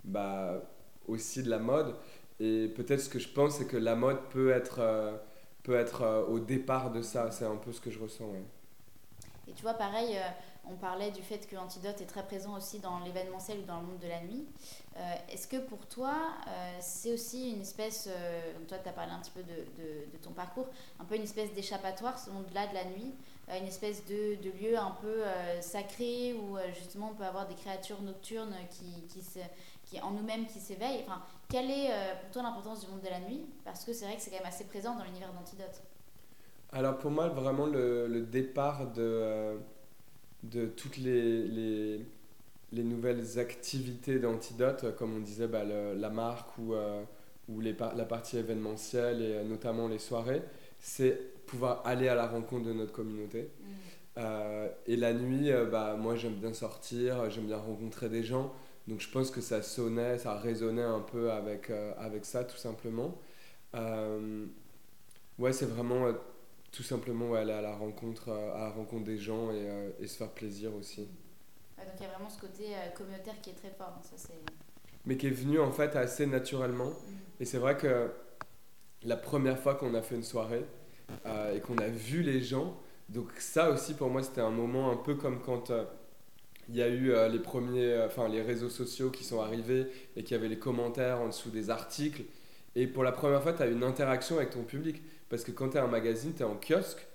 [0.03, 0.61] bah,
[1.07, 1.95] aussi de la mode.
[2.39, 5.15] Et peut-être ce que je pense, c'est que la mode peut être, euh,
[5.63, 7.31] peut être euh, au départ de ça.
[7.31, 8.29] C'est un peu ce que je ressens.
[9.47, 10.17] Et tu vois, pareil,
[10.69, 13.87] on parlait du fait que Antidote est très présent aussi dans l'événementiel ou dans le
[13.87, 14.45] monde de la nuit.
[14.97, 14.99] Euh,
[15.31, 16.13] est-ce que pour toi,
[16.47, 20.17] euh, c'est aussi une espèce, euh, toi tu as parlé un petit peu de, de,
[20.21, 20.67] ton parcours,
[20.99, 23.13] un peu une espèce d'échappatoire, ce monde-là de la nuit,
[23.49, 25.23] une espèce de, de, lieu un peu
[25.59, 29.39] sacré où justement on peut avoir des créatures nocturnes qui, qui, se,
[29.83, 31.03] qui en nous-mêmes qui s'éveillent.
[31.05, 31.89] Enfin, quelle est
[32.21, 33.41] pour toi l'importance du monde de la nuit?
[33.65, 35.81] Parce que c'est vrai que c'est quand même assez présent dans l'univers d'Antidote.
[36.71, 39.59] Alors pour moi, vraiment le, le départ de
[40.43, 42.05] de toutes les, les,
[42.71, 47.03] les nouvelles activités d'Antidote, comme on disait, bah, la marque ou, euh,
[47.49, 50.41] ou les, la partie événementielle et euh, notamment les soirées,
[50.79, 53.41] c'est pouvoir aller à la rencontre de notre communauté.
[53.41, 53.65] Mm.
[54.17, 58.53] Euh, et la nuit, bah, moi j'aime bien sortir, j'aime bien rencontrer des gens.
[58.87, 63.17] Donc je pense que ça sonnait, ça résonnait un peu avec, avec ça tout simplement.
[65.37, 66.07] ouais, c'est vraiment
[66.71, 70.07] tout simplement aller à la rencontre, euh, à la rencontre des gens et, euh, et
[70.07, 71.01] se faire plaisir aussi.
[71.77, 73.93] donc il y a vraiment ce côté euh, communautaire qui est très fort.
[73.97, 74.33] Hein, ça,
[75.05, 76.89] Mais qui est venu en fait assez naturellement.
[76.89, 77.41] Mm.
[77.41, 78.11] Et c'est vrai que
[79.03, 80.63] la première fois qu'on a fait une soirée
[81.53, 82.77] et qu'on a vu les gens,
[83.09, 85.73] donc ça aussi pour moi c'était un moment un peu comme quand
[86.69, 90.37] il y a eu les premiers, enfin les réseaux sociaux qui sont arrivés et qu'il
[90.37, 92.21] y avait les commentaires en dessous des articles.
[92.75, 95.01] Et pour la première fois, tu as une interaction avec ton public.
[95.31, 97.07] Parce que quand tu es un magazine, tu es en kiosque,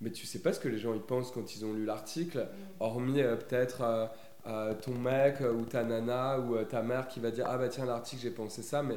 [0.00, 2.38] mais tu sais pas ce que les gens ils pensent quand ils ont lu l'article,
[2.38, 2.46] mm.
[2.80, 4.06] hormis euh, peut-être euh,
[4.46, 7.84] euh, ton mec ou ta nana ou ta mère qui va dire Ah bah tiens,
[7.84, 8.96] l'article, j'ai pensé ça, mais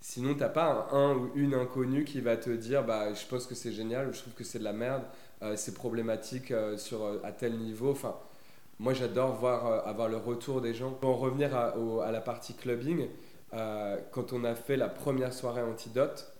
[0.00, 3.54] sinon, t'as pas un, ou une inconnue qui va te dire Bah je pense que
[3.54, 5.04] c'est génial ou je trouve que c'est de la merde,
[5.54, 7.92] c'est problématique sur, à tel niveau.
[7.92, 8.16] Enfin,
[8.80, 10.90] moi j'adore voir avoir le retour des gens.
[10.90, 13.06] Pour en revenir à, à la partie clubbing,
[13.52, 16.30] quand on a fait la première soirée antidote,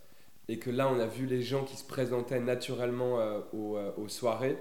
[0.50, 3.92] et que là on a vu les gens qui se présentaient naturellement euh, aux, euh,
[3.96, 4.58] aux, soirées,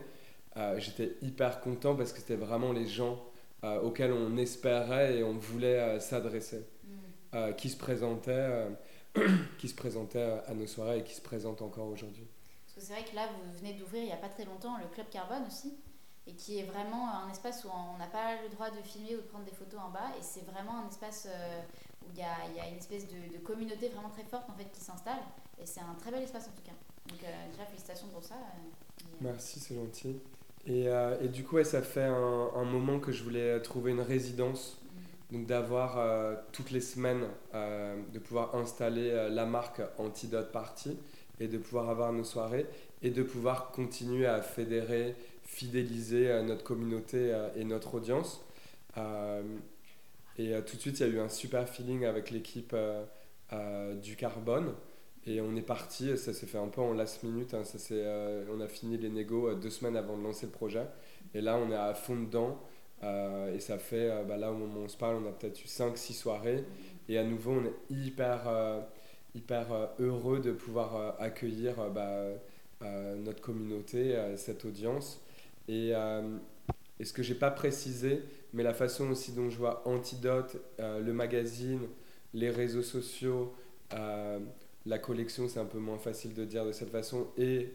[0.56, 3.25] euh, j'étais hyper content parce que c'était vraiment les gens
[3.84, 7.56] auxquels on espérait et on voulait s'adresser, mm.
[7.58, 8.67] qui se présentaient
[9.60, 12.25] qui se présentait à nos soirées et qui se présente encore aujourd'hui.
[12.63, 14.78] Parce que c'est vrai que là, vous venez d'ouvrir il n'y a pas très longtemps
[14.78, 15.73] le Club Carbone aussi,
[16.25, 19.21] et qui est vraiment un espace où on n'a pas le droit de filmer ou
[19.21, 21.28] de prendre des photos en bas, et c'est vraiment un espace
[22.02, 24.54] où il y a, y a, une espèce de, de, communauté vraiment très forte en
[24.54, 25.19] fait qui s'installe,
[25.62, 26.78] et c'est un très bel espace en tout cas.
[27.10, 28.36] Donc euh, déjà, félicitations pour ça.
[28.36, 30.19] Euh, Merci, c'est gentil.
[30.65, 30.88] Et,
[31.22, 34.80] et, du coup, ça fait un, un, moment que je voulais trouver une résidence
[35.32, 40.98] donc d'avoir euh, toutes les semaines, euh, de pouvoir installer euh, la marque Antidote Party
[41.39, 42.65] et de pouvoir avoir nos soirées
[43.04, 48.41] et de pouvoir continuer à fédérer, fidéliser notre communauté et notre audience.
[50.38, 52.76] et tout de suite, il y a eu un super feeling avec l'équipe
[54.04, 54.74] du Carbone.
[55.25, 57.77] Et on est parti, ça s'est fait un peu en last minute, hein, ça
[58.51, 60.88] on a fini les négos deux semaines avant de lancer le projet.
[61.34, 62.60] Et là, on est à fond dedans.
[63.03, 65.32] Euh, et ça fait, euh, bah là au moment où on se parle, on a
[65.32, 66.63] peut-être eu 5-6 soirées.
[67.08, 68.82] Et à nouveau, on est hyper, euh,
[69.36, 69.67] hyper
[69.99, 72.23] heureux de pouvoir accueillir bah,
[73.17, 75.21] notre communauté, cette audience.
[75.67, 75.91] Et,
[76.99, 81.12] et ce que j'ai pas précisé, mais la façon aussi dont je vois Antidote, le
[81.13, 81.88] magazine,
[82.34, 83.53] les réseaux sociaux,
[84.86, 87.74] la collection, c'est un peu moins facile de dire de cette façon, et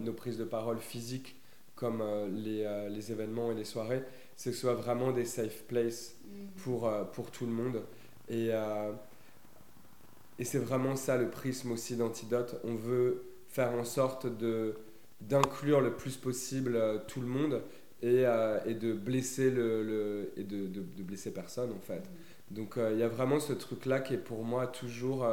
[0.00, 1.36] nos prises de parole physiques
[1.74, 2.02] comme
[2.34, 4.02] les, les événements et les soirées,
[4.38, 6.46] c'est que ce soit vraiment des safe places mm.
[6.62, 7.82] pour, euh, pour tout le monde.
[8.28, 8.92] Et, euh,
[10.38, 12.60] et c'est vraiment ça le prisme aussi d'Antidote.
[12.64, 14.76] On veut faire en sorte de
[15.20, 17.60] d'inclure le plus possible euh, tout le monde
[18.02, 18.22] et,
[18.64, 21.98] et de blesser le, le et de, de, de, blesser personne en fait.
[21.98, 22.54] Mm.
[22.54, 25.26] Donc il y a vraiment ce truc là qui est pour moi toujours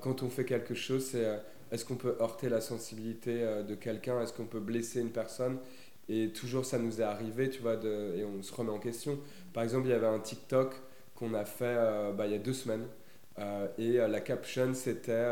[0.00, 4.32] quand on fait quelque chose, c'est est-ce qu'on peut heurter la sensibilité de quelqu'un, est-ce
[4.32, 5.58] qu'on peut blesser une personne?
[6.08, 9.18] Et toujours, ça nous est arrivé, tu vois, de, et on se remet en question.
[9.52, 10.74] Par exemple, il y avait un TikTok
[11.16, 12.86] qu'on a fait euh, bah, il y a deux semaines.
[13.38, 15.26] Euh, et euh, la caption, c'était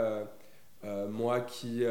[1.09, 1.85] moi qui.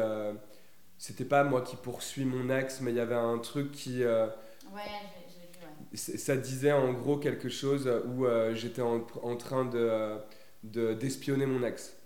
[0.98, 4.04] c'était pas moi qui poursuis mon ex, mais il y avait un truc qui.
[4.04, 4.28] ouais,
[5.28, 11.46] j'ai vu, Ça disait en gros quelque chose où j'étais en, en, train de, d'espionner
[11.46, 11.96] mon ex.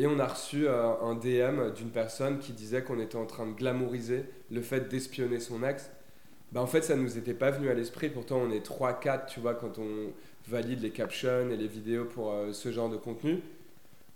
[0.00, 3.52] Et on a reçu un DM d'une personne qui disait qu'on était en train de
[3.52, 5.90] glamouriser le fait d'espionner son ex
[6.52, 8.08] bah en fait, ça nous était pas venu à l'esprit.
[8.08, 10.12] Pourtant, on est 3-4, tu vois, quand on
[10.48, 13.40] valide les captions et les vidéos pour euh, ce genre de contenu.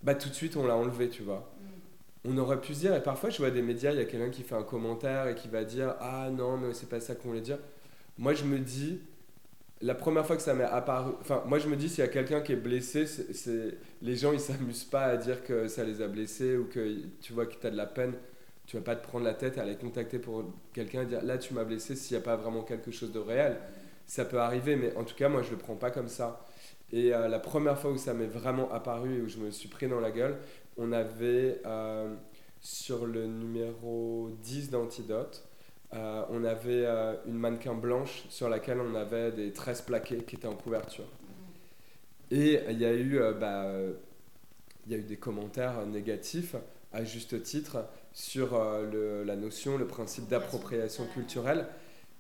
[0.03, 1.49] Bah, tout de suite, on l'a enlevé, tu vois.
[2.25, 2.31] Mm.
[2.31, 4.31] On aurait pu se dire, et parfois, je vois des médias, il y a quelqu'un
[4.31, 7.29] qui fait un commentaire et qui va dire Ah non, mais c'est pas ça qu'on
[7.29, 7.59] voulait dire.
[8.19, 9.01] Moi, je me dis,
[9.81, 12.09] la première fois que ça m'est apparu, enfin, moi, je me dis, s'il y a
[12.09, 16.01] quelqu'un qui est blessé, c'est, les gens, ils s'amusent pas à dire que ça les
[16.01, 18.15] a blessés ou que tu vois que tu as de la peine
[18.67, 21.39] tu vas pas te prendre la tête à aller contacter pour quelqu'un et dire là
[21.39, 23.59] tu m'as blessé s'il n'y a pas vraiment quelque chose de réel.
[24.07, 26.45] Ça peut arriver, mais en tout cas, moi je le prends pas comme ça.
[26.93, 29.69] Et euh, la première fois où ça m'est vraiment apparu et où je me suis
[29.69, 30.37] pris dans la gueule,
[30.77, 32.15] on avait euh,
[32.61, 35.47] sur le numéro 10 d'Antidote,
[35.93, 36.87] euh, on avait
[37.27, 41.05] une mannequin blanche sur laquelle on avait des tresses plaquées qui étaient en couverture.
[42.31, 43.71] Et il y a eu, bah,
[44.87, 46.57] il y a eu des commentaires négatifs
[46.93, 51.67] à juste titre sur euh, le, la notion, le principe d'appropriation culturelle.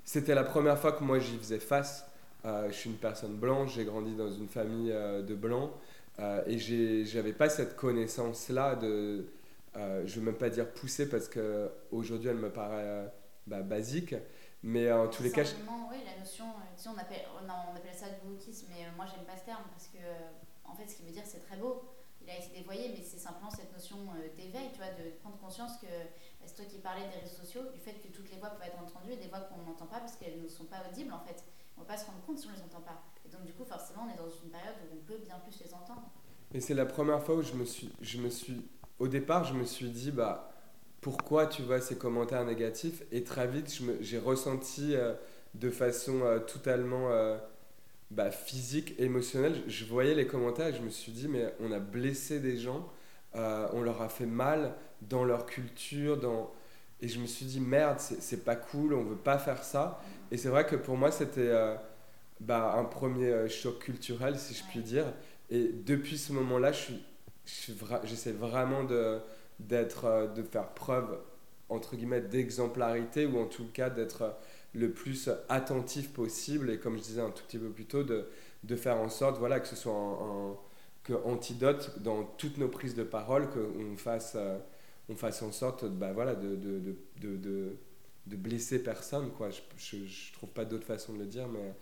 [0.05, 2.05] C'était la première fois que moi j'y faisais face.
[2.44, 5.70] Euh, je suis une personne blanche, j'ai grandi dans une famille euh, de blancs
[6.46, 6.59] et
[7.07, 9.27] j'avais pas cette connaissance-là de,
[9.74, 13.12] je ne veux même pas dire poussée parce qu'aujourd'hui elle me paraît
[13.46, 14.14] bah, basique,
[14.62, 15.42] mais en tous les cas.
[15.42, 16.44] Oui, la notion,
[16.87, 19.98] on, appelle, on, appelle ça du wokisme, mais moi j'aime pas ce terme parce que
[20.64, 21.85] en fait ce qui veut dire c'est très beau
[22.24, 25.37] il a été dévoyé, mais c'est simplement cette notion euh, d'éveil, tu vois, de prendre
[25.38, 28.38] conscience que bah, c'est toi qui parlais des réseaux sociaux, du fait que toutes les
[28.38, 30.83] voix peuvent être entendues et des voix qu'on n'entend pas parce qu'elles ne sont pas
[30.90, 31.44] audibles en fait.
[31.76, 33.02] On ne va pas se rendre compte si on ne les entend pas.
[33.26, 35.59] Et donc du coup, forcément, on est dans une période où on peut bien plus
[35.61, 36.09] les entendre.
[36.52, 39.54] Et c'est la première fois où je me suis, je me suis, au départ, je
[39.54, 40.54] me suis dit, bah,
[41.05, 45.14] pourquoi tu vois ces commentaires négatifs Et très vite, j'ai ressenti euh,
[45.55, 47.11] de façon euh, totalement
[48.11, 49.62] bah, physique, émotionnel.
[49.66, 52.89] Je, voyais les commentaires et je me suis dit, mais on a blessé des gens,
[53.35, 56.53] euh, on leur a fait mal dans leur culture, dans...
[57.01, 60.01] et je me suis dit, merde, c'est pas cool, on veut pas faire ça.
[60.31, 61.74] Et c'est vrai que pour moi, c'était euh,
[62.41, 65.07] bah, un premier euh, choc culturel, si je puis dire.
[65.51, 66.72] Et depuis ce moment-là,
[68.05, 69.18] j'essaie vraiment de,
[69.61, 71.18] d'être, de faire preuve,
[71.68, 74.36] entre guillemets, d'exemplarité, ou en tout cas d'être
[74.74, 78.26] le plus attentif possible et comme je disais un tout petit peu plus tôt, de,
[78.64, 80.57] de faire en sorte voilà, que ce soit un,
[81.05, 84.59] que antidote dans toutes nos prises de parole, qu'on fasse, euh,
[85.09, 86.80] on fasse en sorte bah, voilà, de, de,
[87.20, 87.76] de,
[88.26, 89.50] de blesser personne, quoi.
[89.50, 89.61] Je,
[90.07, 91.74] je, trouve pas d'autre façon de le dire, mais,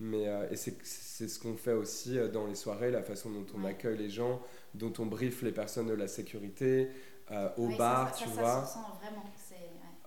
[0.00, 3.46] mais euh, et c'est ce qu'on fait aussi euh, dans les soirées, la façon dont
[3.54, 4.40] on accueille les gens,
[4.74, 6.88] dont on briefe les personnes de la sécurité,
[7.30, 8.64] euh, au bar, tu vois.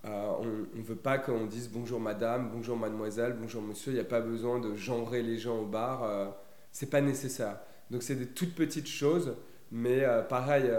[0.04, 3.92] on ne veut pas qu'on dise bonjour madame, bonjour mademoiselle, bonjour monsieur.
[3.92, 6.04] Il n'y a pas besoin de genrer les gens au bar.
[6.04, 6.26] Euh,
[6.72, 7.58] c'est pas nécessaire.
[7.90, 9.36] Donc c'est des toutes petites choses.
[9.70, 10.70] Mais pareil,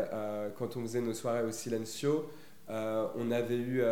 [0.58, 2.30] quand on faisait nos soirées au Silencio,
[2.70, 3.84] on avait eu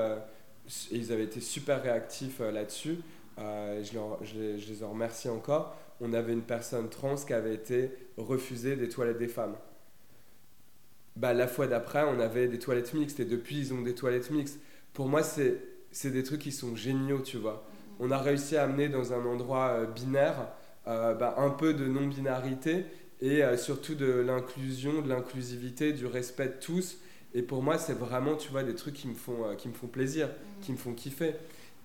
[0.92, 3.00] ils avaient été super réactifs euh, là-dessus.
[3.40, 5.76] Euh, je, je, je, les en remercie encore.
[6.00, 9.56] On avait une personne trans qui avait été refusée des toilettes des femmes.
[11.16, 14.32] Bah, la fois d'après, on avait des toilettes mixtes et depuis, ils ont des toilettes
[14.32, 14.60] mixtes.
[14.94, 17.68] Pour moi, c'est des trucs qui sont géniaux, tu vois.
[18.00, 20.50] On a réussi à amener dans un endroit euh, binaire
[20.86, 22.86] bah, un peu de non-binarité
[23.22, 26.98] et surtout de l'inclusion, de l'inclusivité, du respect de tous
[27.34, 29.74] et pour moi, c'est vraiment, tu vois, des trucs qui me font, euh, qui me
[29.74, 30.30] font plaisir,
[30.62, 31.34] qui me font kiffer.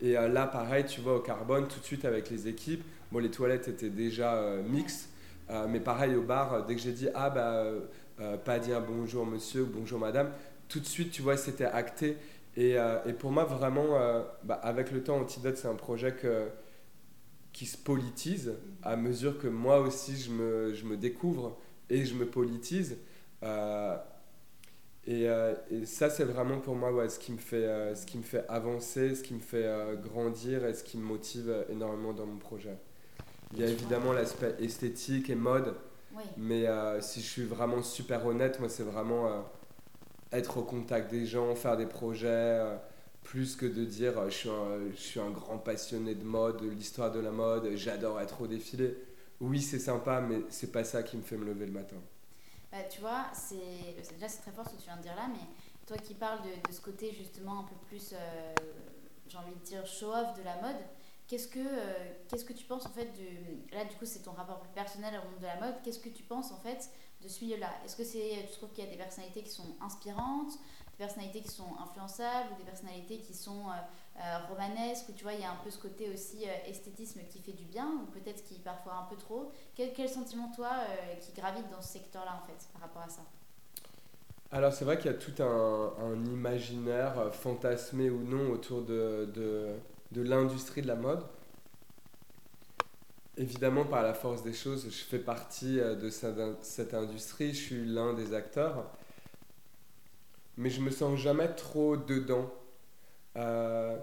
[0.00, 3.18] Et euh, là, pareil, tu vois, au carbone, tout de suite avec les équipes, bon,
[3.18, 5.10] les toilettes étaient déjà euh, mixtes,
[5.70, 7.64] mais pareil au bar, dès que j'ai dit, ah bah,
[8.44, 10.30] pas dire bonjour monsieur ou bonjour madame,
[10.68, 12.16] tout de suite, tu vois, c'était acté.
[12.56, 13.98] Et, et, pour moi, vraiment,
[14.42, 16.16] bah, avec le temps, Antidote, c'est un projet
[17.52, 21.58] qui se politise à mesure que moi aussi, je me, je me découvre
[21.90, 22.98] et je me politise.
[25.08, 28.18] Euh, et, ça, c'est vraiment pour moi ouais, ce, qui me fait, euh, ce qui
[28.18, 32.12] me fait avancer, ce qui me fait euh, grandir et ce qui me motive énormément
[32.12, 32.76] dans mon projet.
[33.54, 35.74] Il y a évidemment l'aspect esthétique et mode,
[36.36, 36.66] mais
[37.00, 39.44] si je suis vraiment super honnête, moi, c'est vraiment
[40.32, 42.78] être au contact des gens, faire des projets,
[43.22, 46.68] plus que de dire je suis, un, je suis un grand passionné de mode, de
[46.68, 48.96] l'histoire de la mode, j'adore être au défilé.
[49.40, 51.96] Oui, c'est sympa, mais c'est pas ça qui me fait me lever le matin.
[52.72, 55.28] Bah, tu vois, c'est déjà c'est très fort ce que tu viens de dire là,
[55.30, 55.46] mais
[55.86, 58.54] toi qui parles de, ce côté justement un peu plus, euh,
[59.28, 60.76] j'ai envie de dire, show-off de la mode,
[61.28, 63.74] qu'est-ce que, euh, qu'est-ce que tu penses en fait de...
[63.74, 65.74] Là, du coup, c'est ton rapport plus personnel au monde de la mode.
[65.84, 66.90] Qu'est-ce que tu penses en fait
[67.22, 67.70] de ce milieu-là?
[67.84, 70.54] Est-ce que c'est, tu trouves qu'il y a des personnalités qui sont inspirantes,
[70.98, 75.34] des personnalités qui sont influençables, des personnalités qui sont euh, euh, romanesques, où tu vois,
[75.34, 78.06] il y a un peu ce côté aussi euh, esthétisme qui fait du bien, ou
[78.06, 79.52] peut-être qui parfois un peu trop?
[79.74, 80.70] Quel, quel sentiment, toi,
[81.20, 83.22] qui gravite dans ce secteur-là, en fait, par rapport à ça?
[84.50, 89.76] Alors c'est vrai qu'il y a tout un, un, imaginaire fantasmé ou non autour de,
[90.12, 91.24] de l'industrie de la mode.
[93.36, 98.14] Évidemment, par la force des choses, je fais partie de cette industrie, je suis l'un
[98.14, 98.90] des acteurs
[100.58, 102.52] mais je me sens jamais trop dedans.
[103.36, 103.96] Euh,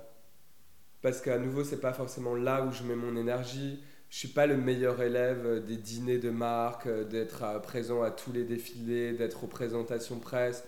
[1.01, 3.83] parce qu'à nouveau, c'est pas forcément là où je mets mon énergie.
[4.09, 8.45] Je suis pas le meilleur élève des dîners de marque, d'être présent à tous les
[8.45, 10.63] défilés, d'être aux présentations presse.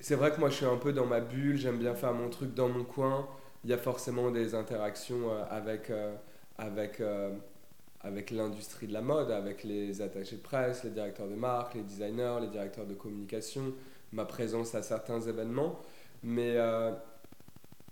[0.00, 2.28] C'est vrai que moi, je suis un peu dans ma bulle, j'aime bien faire mon
[2.28, 3.28] truc dans mon coin.
[3.66, 6.14] Il y a forcément des interactions euh, avec, euh,
[8.04, 11.82] avec, l'industrie de la mode, avec les attachés de presse, les directeurs de marque, les
[11.82, 13.74] designers, les directeurs de communication
[14.12, 15.80] ma présence à certains événements.
[16.22, 16.92] Mais euh,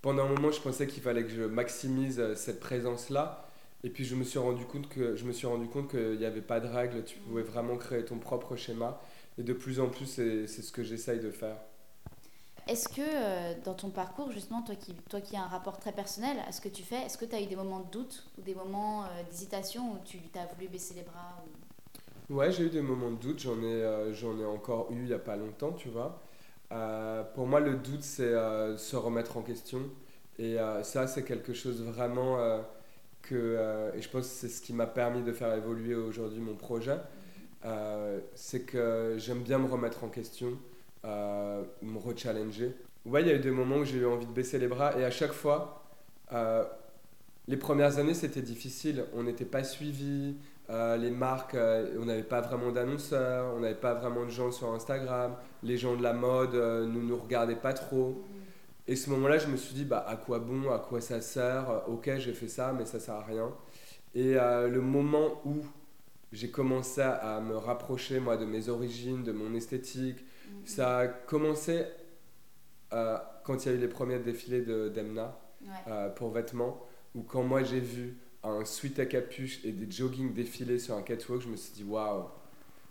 [0.03, 3.47] pendant un moment, je pensais qu'il fallait que je maximise euh, cette présence-là.
[3.85, 6.25] Et puis je me suis rendu compte que je me suis rendu compte qu'il n'y
[6.25, 9.01] avait pas de règles, tu pouvais vraiment créer ton propre schéma.
[9.39, 11.57] Et de plus en plus, c'est ce que j'essaye de faire.
[12.67, 15.93] Est-ce que euh, dans ton parcours, justement, toi qui, toi qui as un rapport très
[15.93, 18.27] personnel à ce que tu fais, est-ce que tu as eu des moments de doute
[18.39, 21.45] ou des moments d'hésitation où tu as voulu baisser les bras
[22.31, 25.05] Ouais, j'ai eu des moments de doute, j'en ai, euh, j'en ai encore eu il
[25.05, 26.21] n'y a pas longtemps, tu vois.
[26.73, 29.81] Euh, pour moi, le doute, c'est euh, se remettre en question.
[30.39, 32.39] Et ça, c'est quelque chose vraiment
[33.23, 36.57] que, et je pense que c'est ce qui m'a permis de faire évoluer aujourd'hui mon
[36.57, 36.99] projet.
[38.35, 40.59] c'est que j'aime bien me remettre en question,
[41.05, 42.75] me rechallenger.
[43.05, 44.99] Ouais, il y a eu des moments où j'ai eu envie de baisser les bras
[44.99, 45.85] et à chaque fois,
[47.47, 49.05] les premières années, c'était difficile.
[49.15, 50.37] On n'était pas suivi,
[50.71, 54.51] euh, les marques, euh, on n'avait pas vraiment d'annonceurs, on n'avait pas vraiment de gens
[54.51, 58.25] sur Instagram, les gens de la mode euh, ne nous regardaient pas trop.
[58.87, 61.83] Et ce moment-là, je me suis dit, bah, à quoi bon, à quoi ça sert?
[61.89, 63.51] Ok, j'ai fait ça, mais ça sert à rien.
[64.15, 65.57] Et le moment où
[66.33, 70.19] j'ai commencé à me rapprocher, moi, de mes origines, de mon esthétique.
[70.65, 71.85] Ça a commencé
[72.91, 75.39] quand il y a eu les premiers défilés de d'Emna
[76.17, 76.81] pour vêtements,
[77.15, 81.03] ou quand moi j'ai vu un sweat à capuche et des jogging défilés sur un
[81.03, 82.25] catwalk, je me suis dit waouh.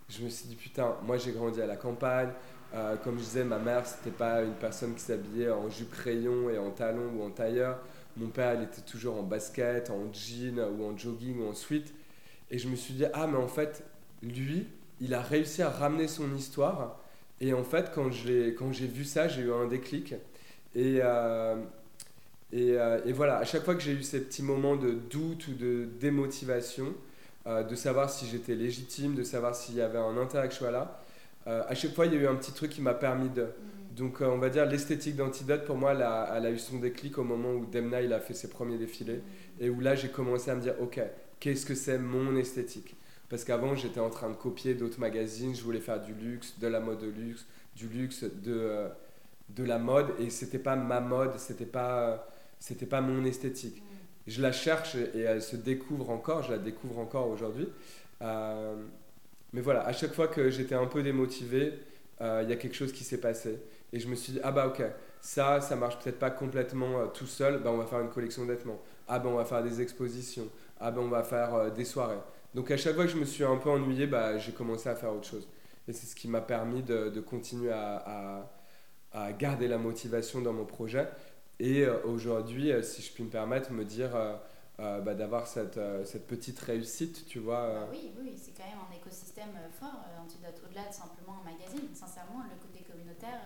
[0.10, 2.30] Je me suis dit putain, moi j'ai grandi à la campagne.
[2.74, 6.50] Euh, comme je disais, ma mère c'était pas une personne qui s'habillait en jupe crayon
[6.50, 7.80] et en talons ou en tailleur.
[8.18, 11.94] Mon père il était toujours en basket, en jean ou en jogging ou en sweat.
[12.50, 13.84] Et je me suis dit ah mais en fait
[14.22, 14.68] lui
[15.00, 17.00] il a réussi à ramener son histoire.
[17.44, 20.14] Et en fait quand j'ai quand j'ai vu ça j'ai eu un déclic.
[20.76, 21.56] Et, euh,
[22.52, 25.48] Et, euh, et voilà, à chaque fois que j'ai eu ces petits moments de doute
[25.48, 26.94] ou de démotivation,
[27.48, 30.60] euh, de savoir si j'étais légitime, de savoir s'il y avait un intérêt que je
[30.60, 31.02] sois là,
[31.46, 33.48] à chaque fois il y a eu un petit truc qui m'a permis de.
[33.96, 37.18] Donc on va dire l'esthétique d'Antidote, pour moi, elle a, elle a eu son déclic
[37.18, 39.22] au moment où Demna il a fait ses premiers défilés.
[39.60, 41.02] Et où là j'ai commencé à me dire, ok,
[41.40, 42.96] qu'est-ce que c'est mon esthétique?
[43.34, 46.68] Parce qu'avant j'étais en train de copier d'autres magazines, je voulais faire du luxe, de
[46.68, 48.88] la mode de luxe, du luxe, de,
[49.50, 52.28] de la mode, et c'était pas ma mode, c'était pas
[52.92, 53.82] pas mon esthétique.
[54.28, 57.68] Je la cherche et elle se découvre encore, je la découvre encore aujourd'hui.
[58.22, 58.76] Euh,
[59.52, 61.74] mais voilà, à chaque fois que j'étais un peu démotivé,
[62.22, 63.60] euh, il y a quelque chose qui s'est passé.
[63.92, 64.84] Et je me suis dit, ah bah ok,
[65.22, 68.46] ça, ça marche peut-être pas complètement euh, tout seul, bah on va faire une collection
[68.46, 68.56] de.
[69.08, 70.48] Ah bah on va faire des expositions.
[70.80, 72.22] Ah bah on va faire des soirées.
[72.54, 74.96] Donc à chaque fois que je me suis un peu ennuyé, bah, j'ai commencé à
[74.96, 75.48] faire autre chose.
[75.88, 78.50] Et c'est ce qui m'a permis de, continuer à,
[79.38, 81.08] garder la motivation dans mon projet.
[81.60, 85.80] Et euh, aujourd'hui, euh, si je puis me permettre, me dire euh, bah, d'avoir cette,
[86.28, 87.84] petite réussite, tu vois.
[87.84, 91.90] Ah oui, oui, c'est quand même un écosystème fort, Antidote, au-delà de simplement un magazine.
[91.94, 93.40] Sincèrement, le côté communautaire,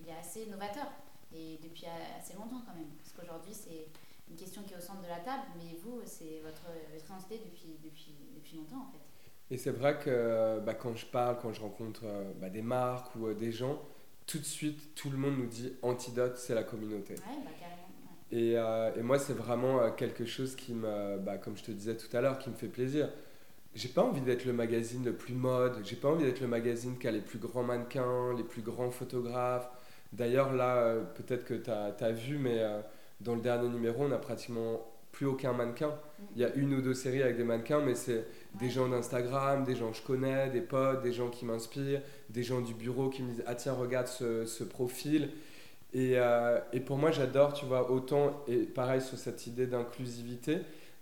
[0.00, 0.86] il est assez novateur,
[1.32, 1.86] et depuis
[2.18, 2.90] assez longtemps quand même.
[3.02, 3.86] Parce qu'aujourd'hui, c'est
[4.34, 7.40] une question qui est au centre de la table, mais vous, c'est votre, votre identité
[7.44, 8.98] depuis, depuis, depuis longtemps en fait.
[9.54, 12.02] Et c'est vrai que bah, quand je parle, quand je rencontre
[12.40, 13.80] bah, des marques ou des gens,
[14.26, 17.14] tout de suite, tout le monde nous dit antidote, c'est la communauté.
[17.14, 17.84] Ouais, bah, carrément,
[18.32, 21.70] et, euh, et, moi, c'est vraiment euh, quelque chose qui me, bah, comme je te
[21.70, 23.08] disais tout à l'heure, qui me fait plaisir.
[23.74, 26.98] J'ai pas envie d'être le magazine le plus mode, j'ai pas envie d'être le magazine
[26.98, 29.68] qui a les plus grands mannequins, les plus grands photographes.
[30.12, 32.60] D'ailleurs, là, euh, peut-être que tu as, as, vu, mais
[33.24, 34.80] dans le dernier numéro, on a pratiquement
[35.14, 35.92] plus aucun mannequin.
[36.34, 38.26] Il y a une ou deux séries avec des mannequins, mais c'est
[38.58, 42.42] des gens d'Instagram, des gens que je connais, des potes, des gens qui m'inspirent, des
[42.42, 45.30] gens du bureau qui me disent Ah, tiens, regarde ce, ce profil.
[45.92, 50.58] Et, euh, et, pour moi, j'adore, tu vois, autant, et pareil sur cette idée d'inclusivité,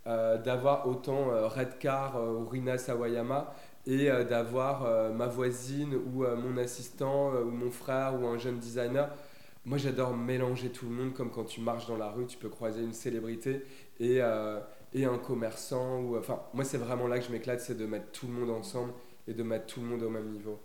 [0.06, 3.54] euh, d'avoir autant euh, Redcar ou Rina Sawayama
[3.86, 9.10] et d'avoir ma voisine ou mon assistant ou mon frère ou un jeune designer.
[9.64, 12.48] Moi, j'adore mélanger tout le monde, comme quand tu marches dans la rue, tu peux
[12.48, 13.64] croiser une célébrité
[14.00, 14.60] et, euh,
[14.92, 16.00] et un commerçant.
[16.00, 18.50] Ou, enfin, moi, c'est vraiment là que je m'éclate, c'est de mettre tout le monde
[18.50, 18.92] ensemble
[19.28, 20.58] et de mettre tout le monde au même niveau.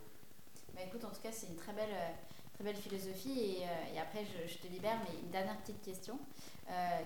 [0.74, 3.58] Bah, écoute, en tout cas, c'est une très belle, euh, très belle philosophie.
[3.60, 6.18] Et, euh, après, je, te libère, mais une dernière petite question,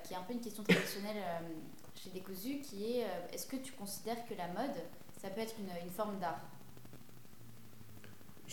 [0.04, 1.22] qui est un peu une question traditionnelle
[1.94, 4.76] chez Décousu, qui est est-ce que tu considères que la mode,
[5.22, 6.42] ça peut être une forme d'art?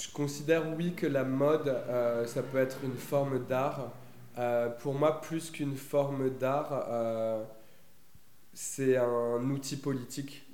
[0.00, 1.74] Je considère oui que la mode,
[2.26, 3.92] ça peut être une forme d'art.
[4.80, 6.86] pour moi, plus qu'une forme d'art,
[8.52, 10.48] c'est un outil politique.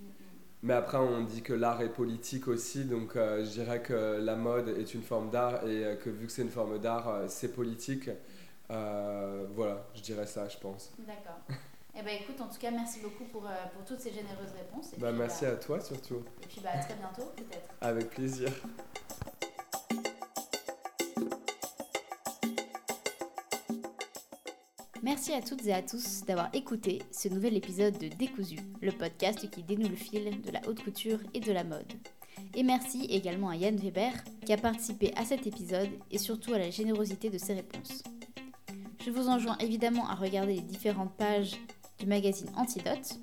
[0.64, 4.34] Mais après, on dit que l'art est politique aussi, donc euh, je dirais que la
[4.34, 7.26] mode est une forme d'art et euh, que vu que c'est une forme d'art, euh,
[7.28, 8.09] c'est politique.
[8.70, 10.90] voilà, je dirais ça, je pense.
[11.07, 11.36] D'accord.
[11.95, 14.95] Eh ben écoute, en tout cas, merci beaucoup pour, pour toutes ces généreuses réponses.
[14.99, 16.24] bah, merci bah, à toi surtout.
[16.42, 17.68] Et puis bah, à très bientôt, peut-être.
[17.82, 18.51] Avec plaisir.
[25.05, 29.50] Merci à toutes et à tous d'avoir écouté ce nouvel épisode de Décousu, le podcast
[29.50, 31.92] qui dénoue le fil de la haute couture et de la mode.
[32.55, 34.14] Et merci également à Yann Weber
[34.46, 38.02] qui a participé à cet épisode et surtout à la générosité de ses réponses.
[39.05, 41.61] Je vous enjoins évidemment à regarder les différentes pages
[41.98, 43.20] du magazine Antidote.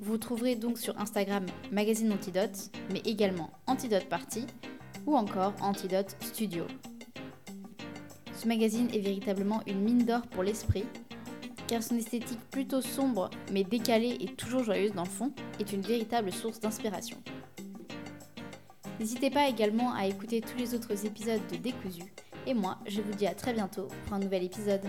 [0.00, 4.46] Vous trouverez donc sur Instagram Magazine Antidote, mais également Antidote Party
[5.04, 6.64] ou encore Antidote Studio.
[8.34, 10.86] Ce magazine est véritablement une mine d'or pour l'esprit
[11.70, 15.82] car son esthétique plutôt sombre mais décalée et toujours joyeuse dans le fond est une
[15.82, 17.16] véritable source d'inspiration.
[18.98, 22.12] N'hésitez pas également à écouter tous les autres épisodes de Décousu,
[22.44, 24.82] et moi je vous dis à très bientôt pour un nouvel épisode.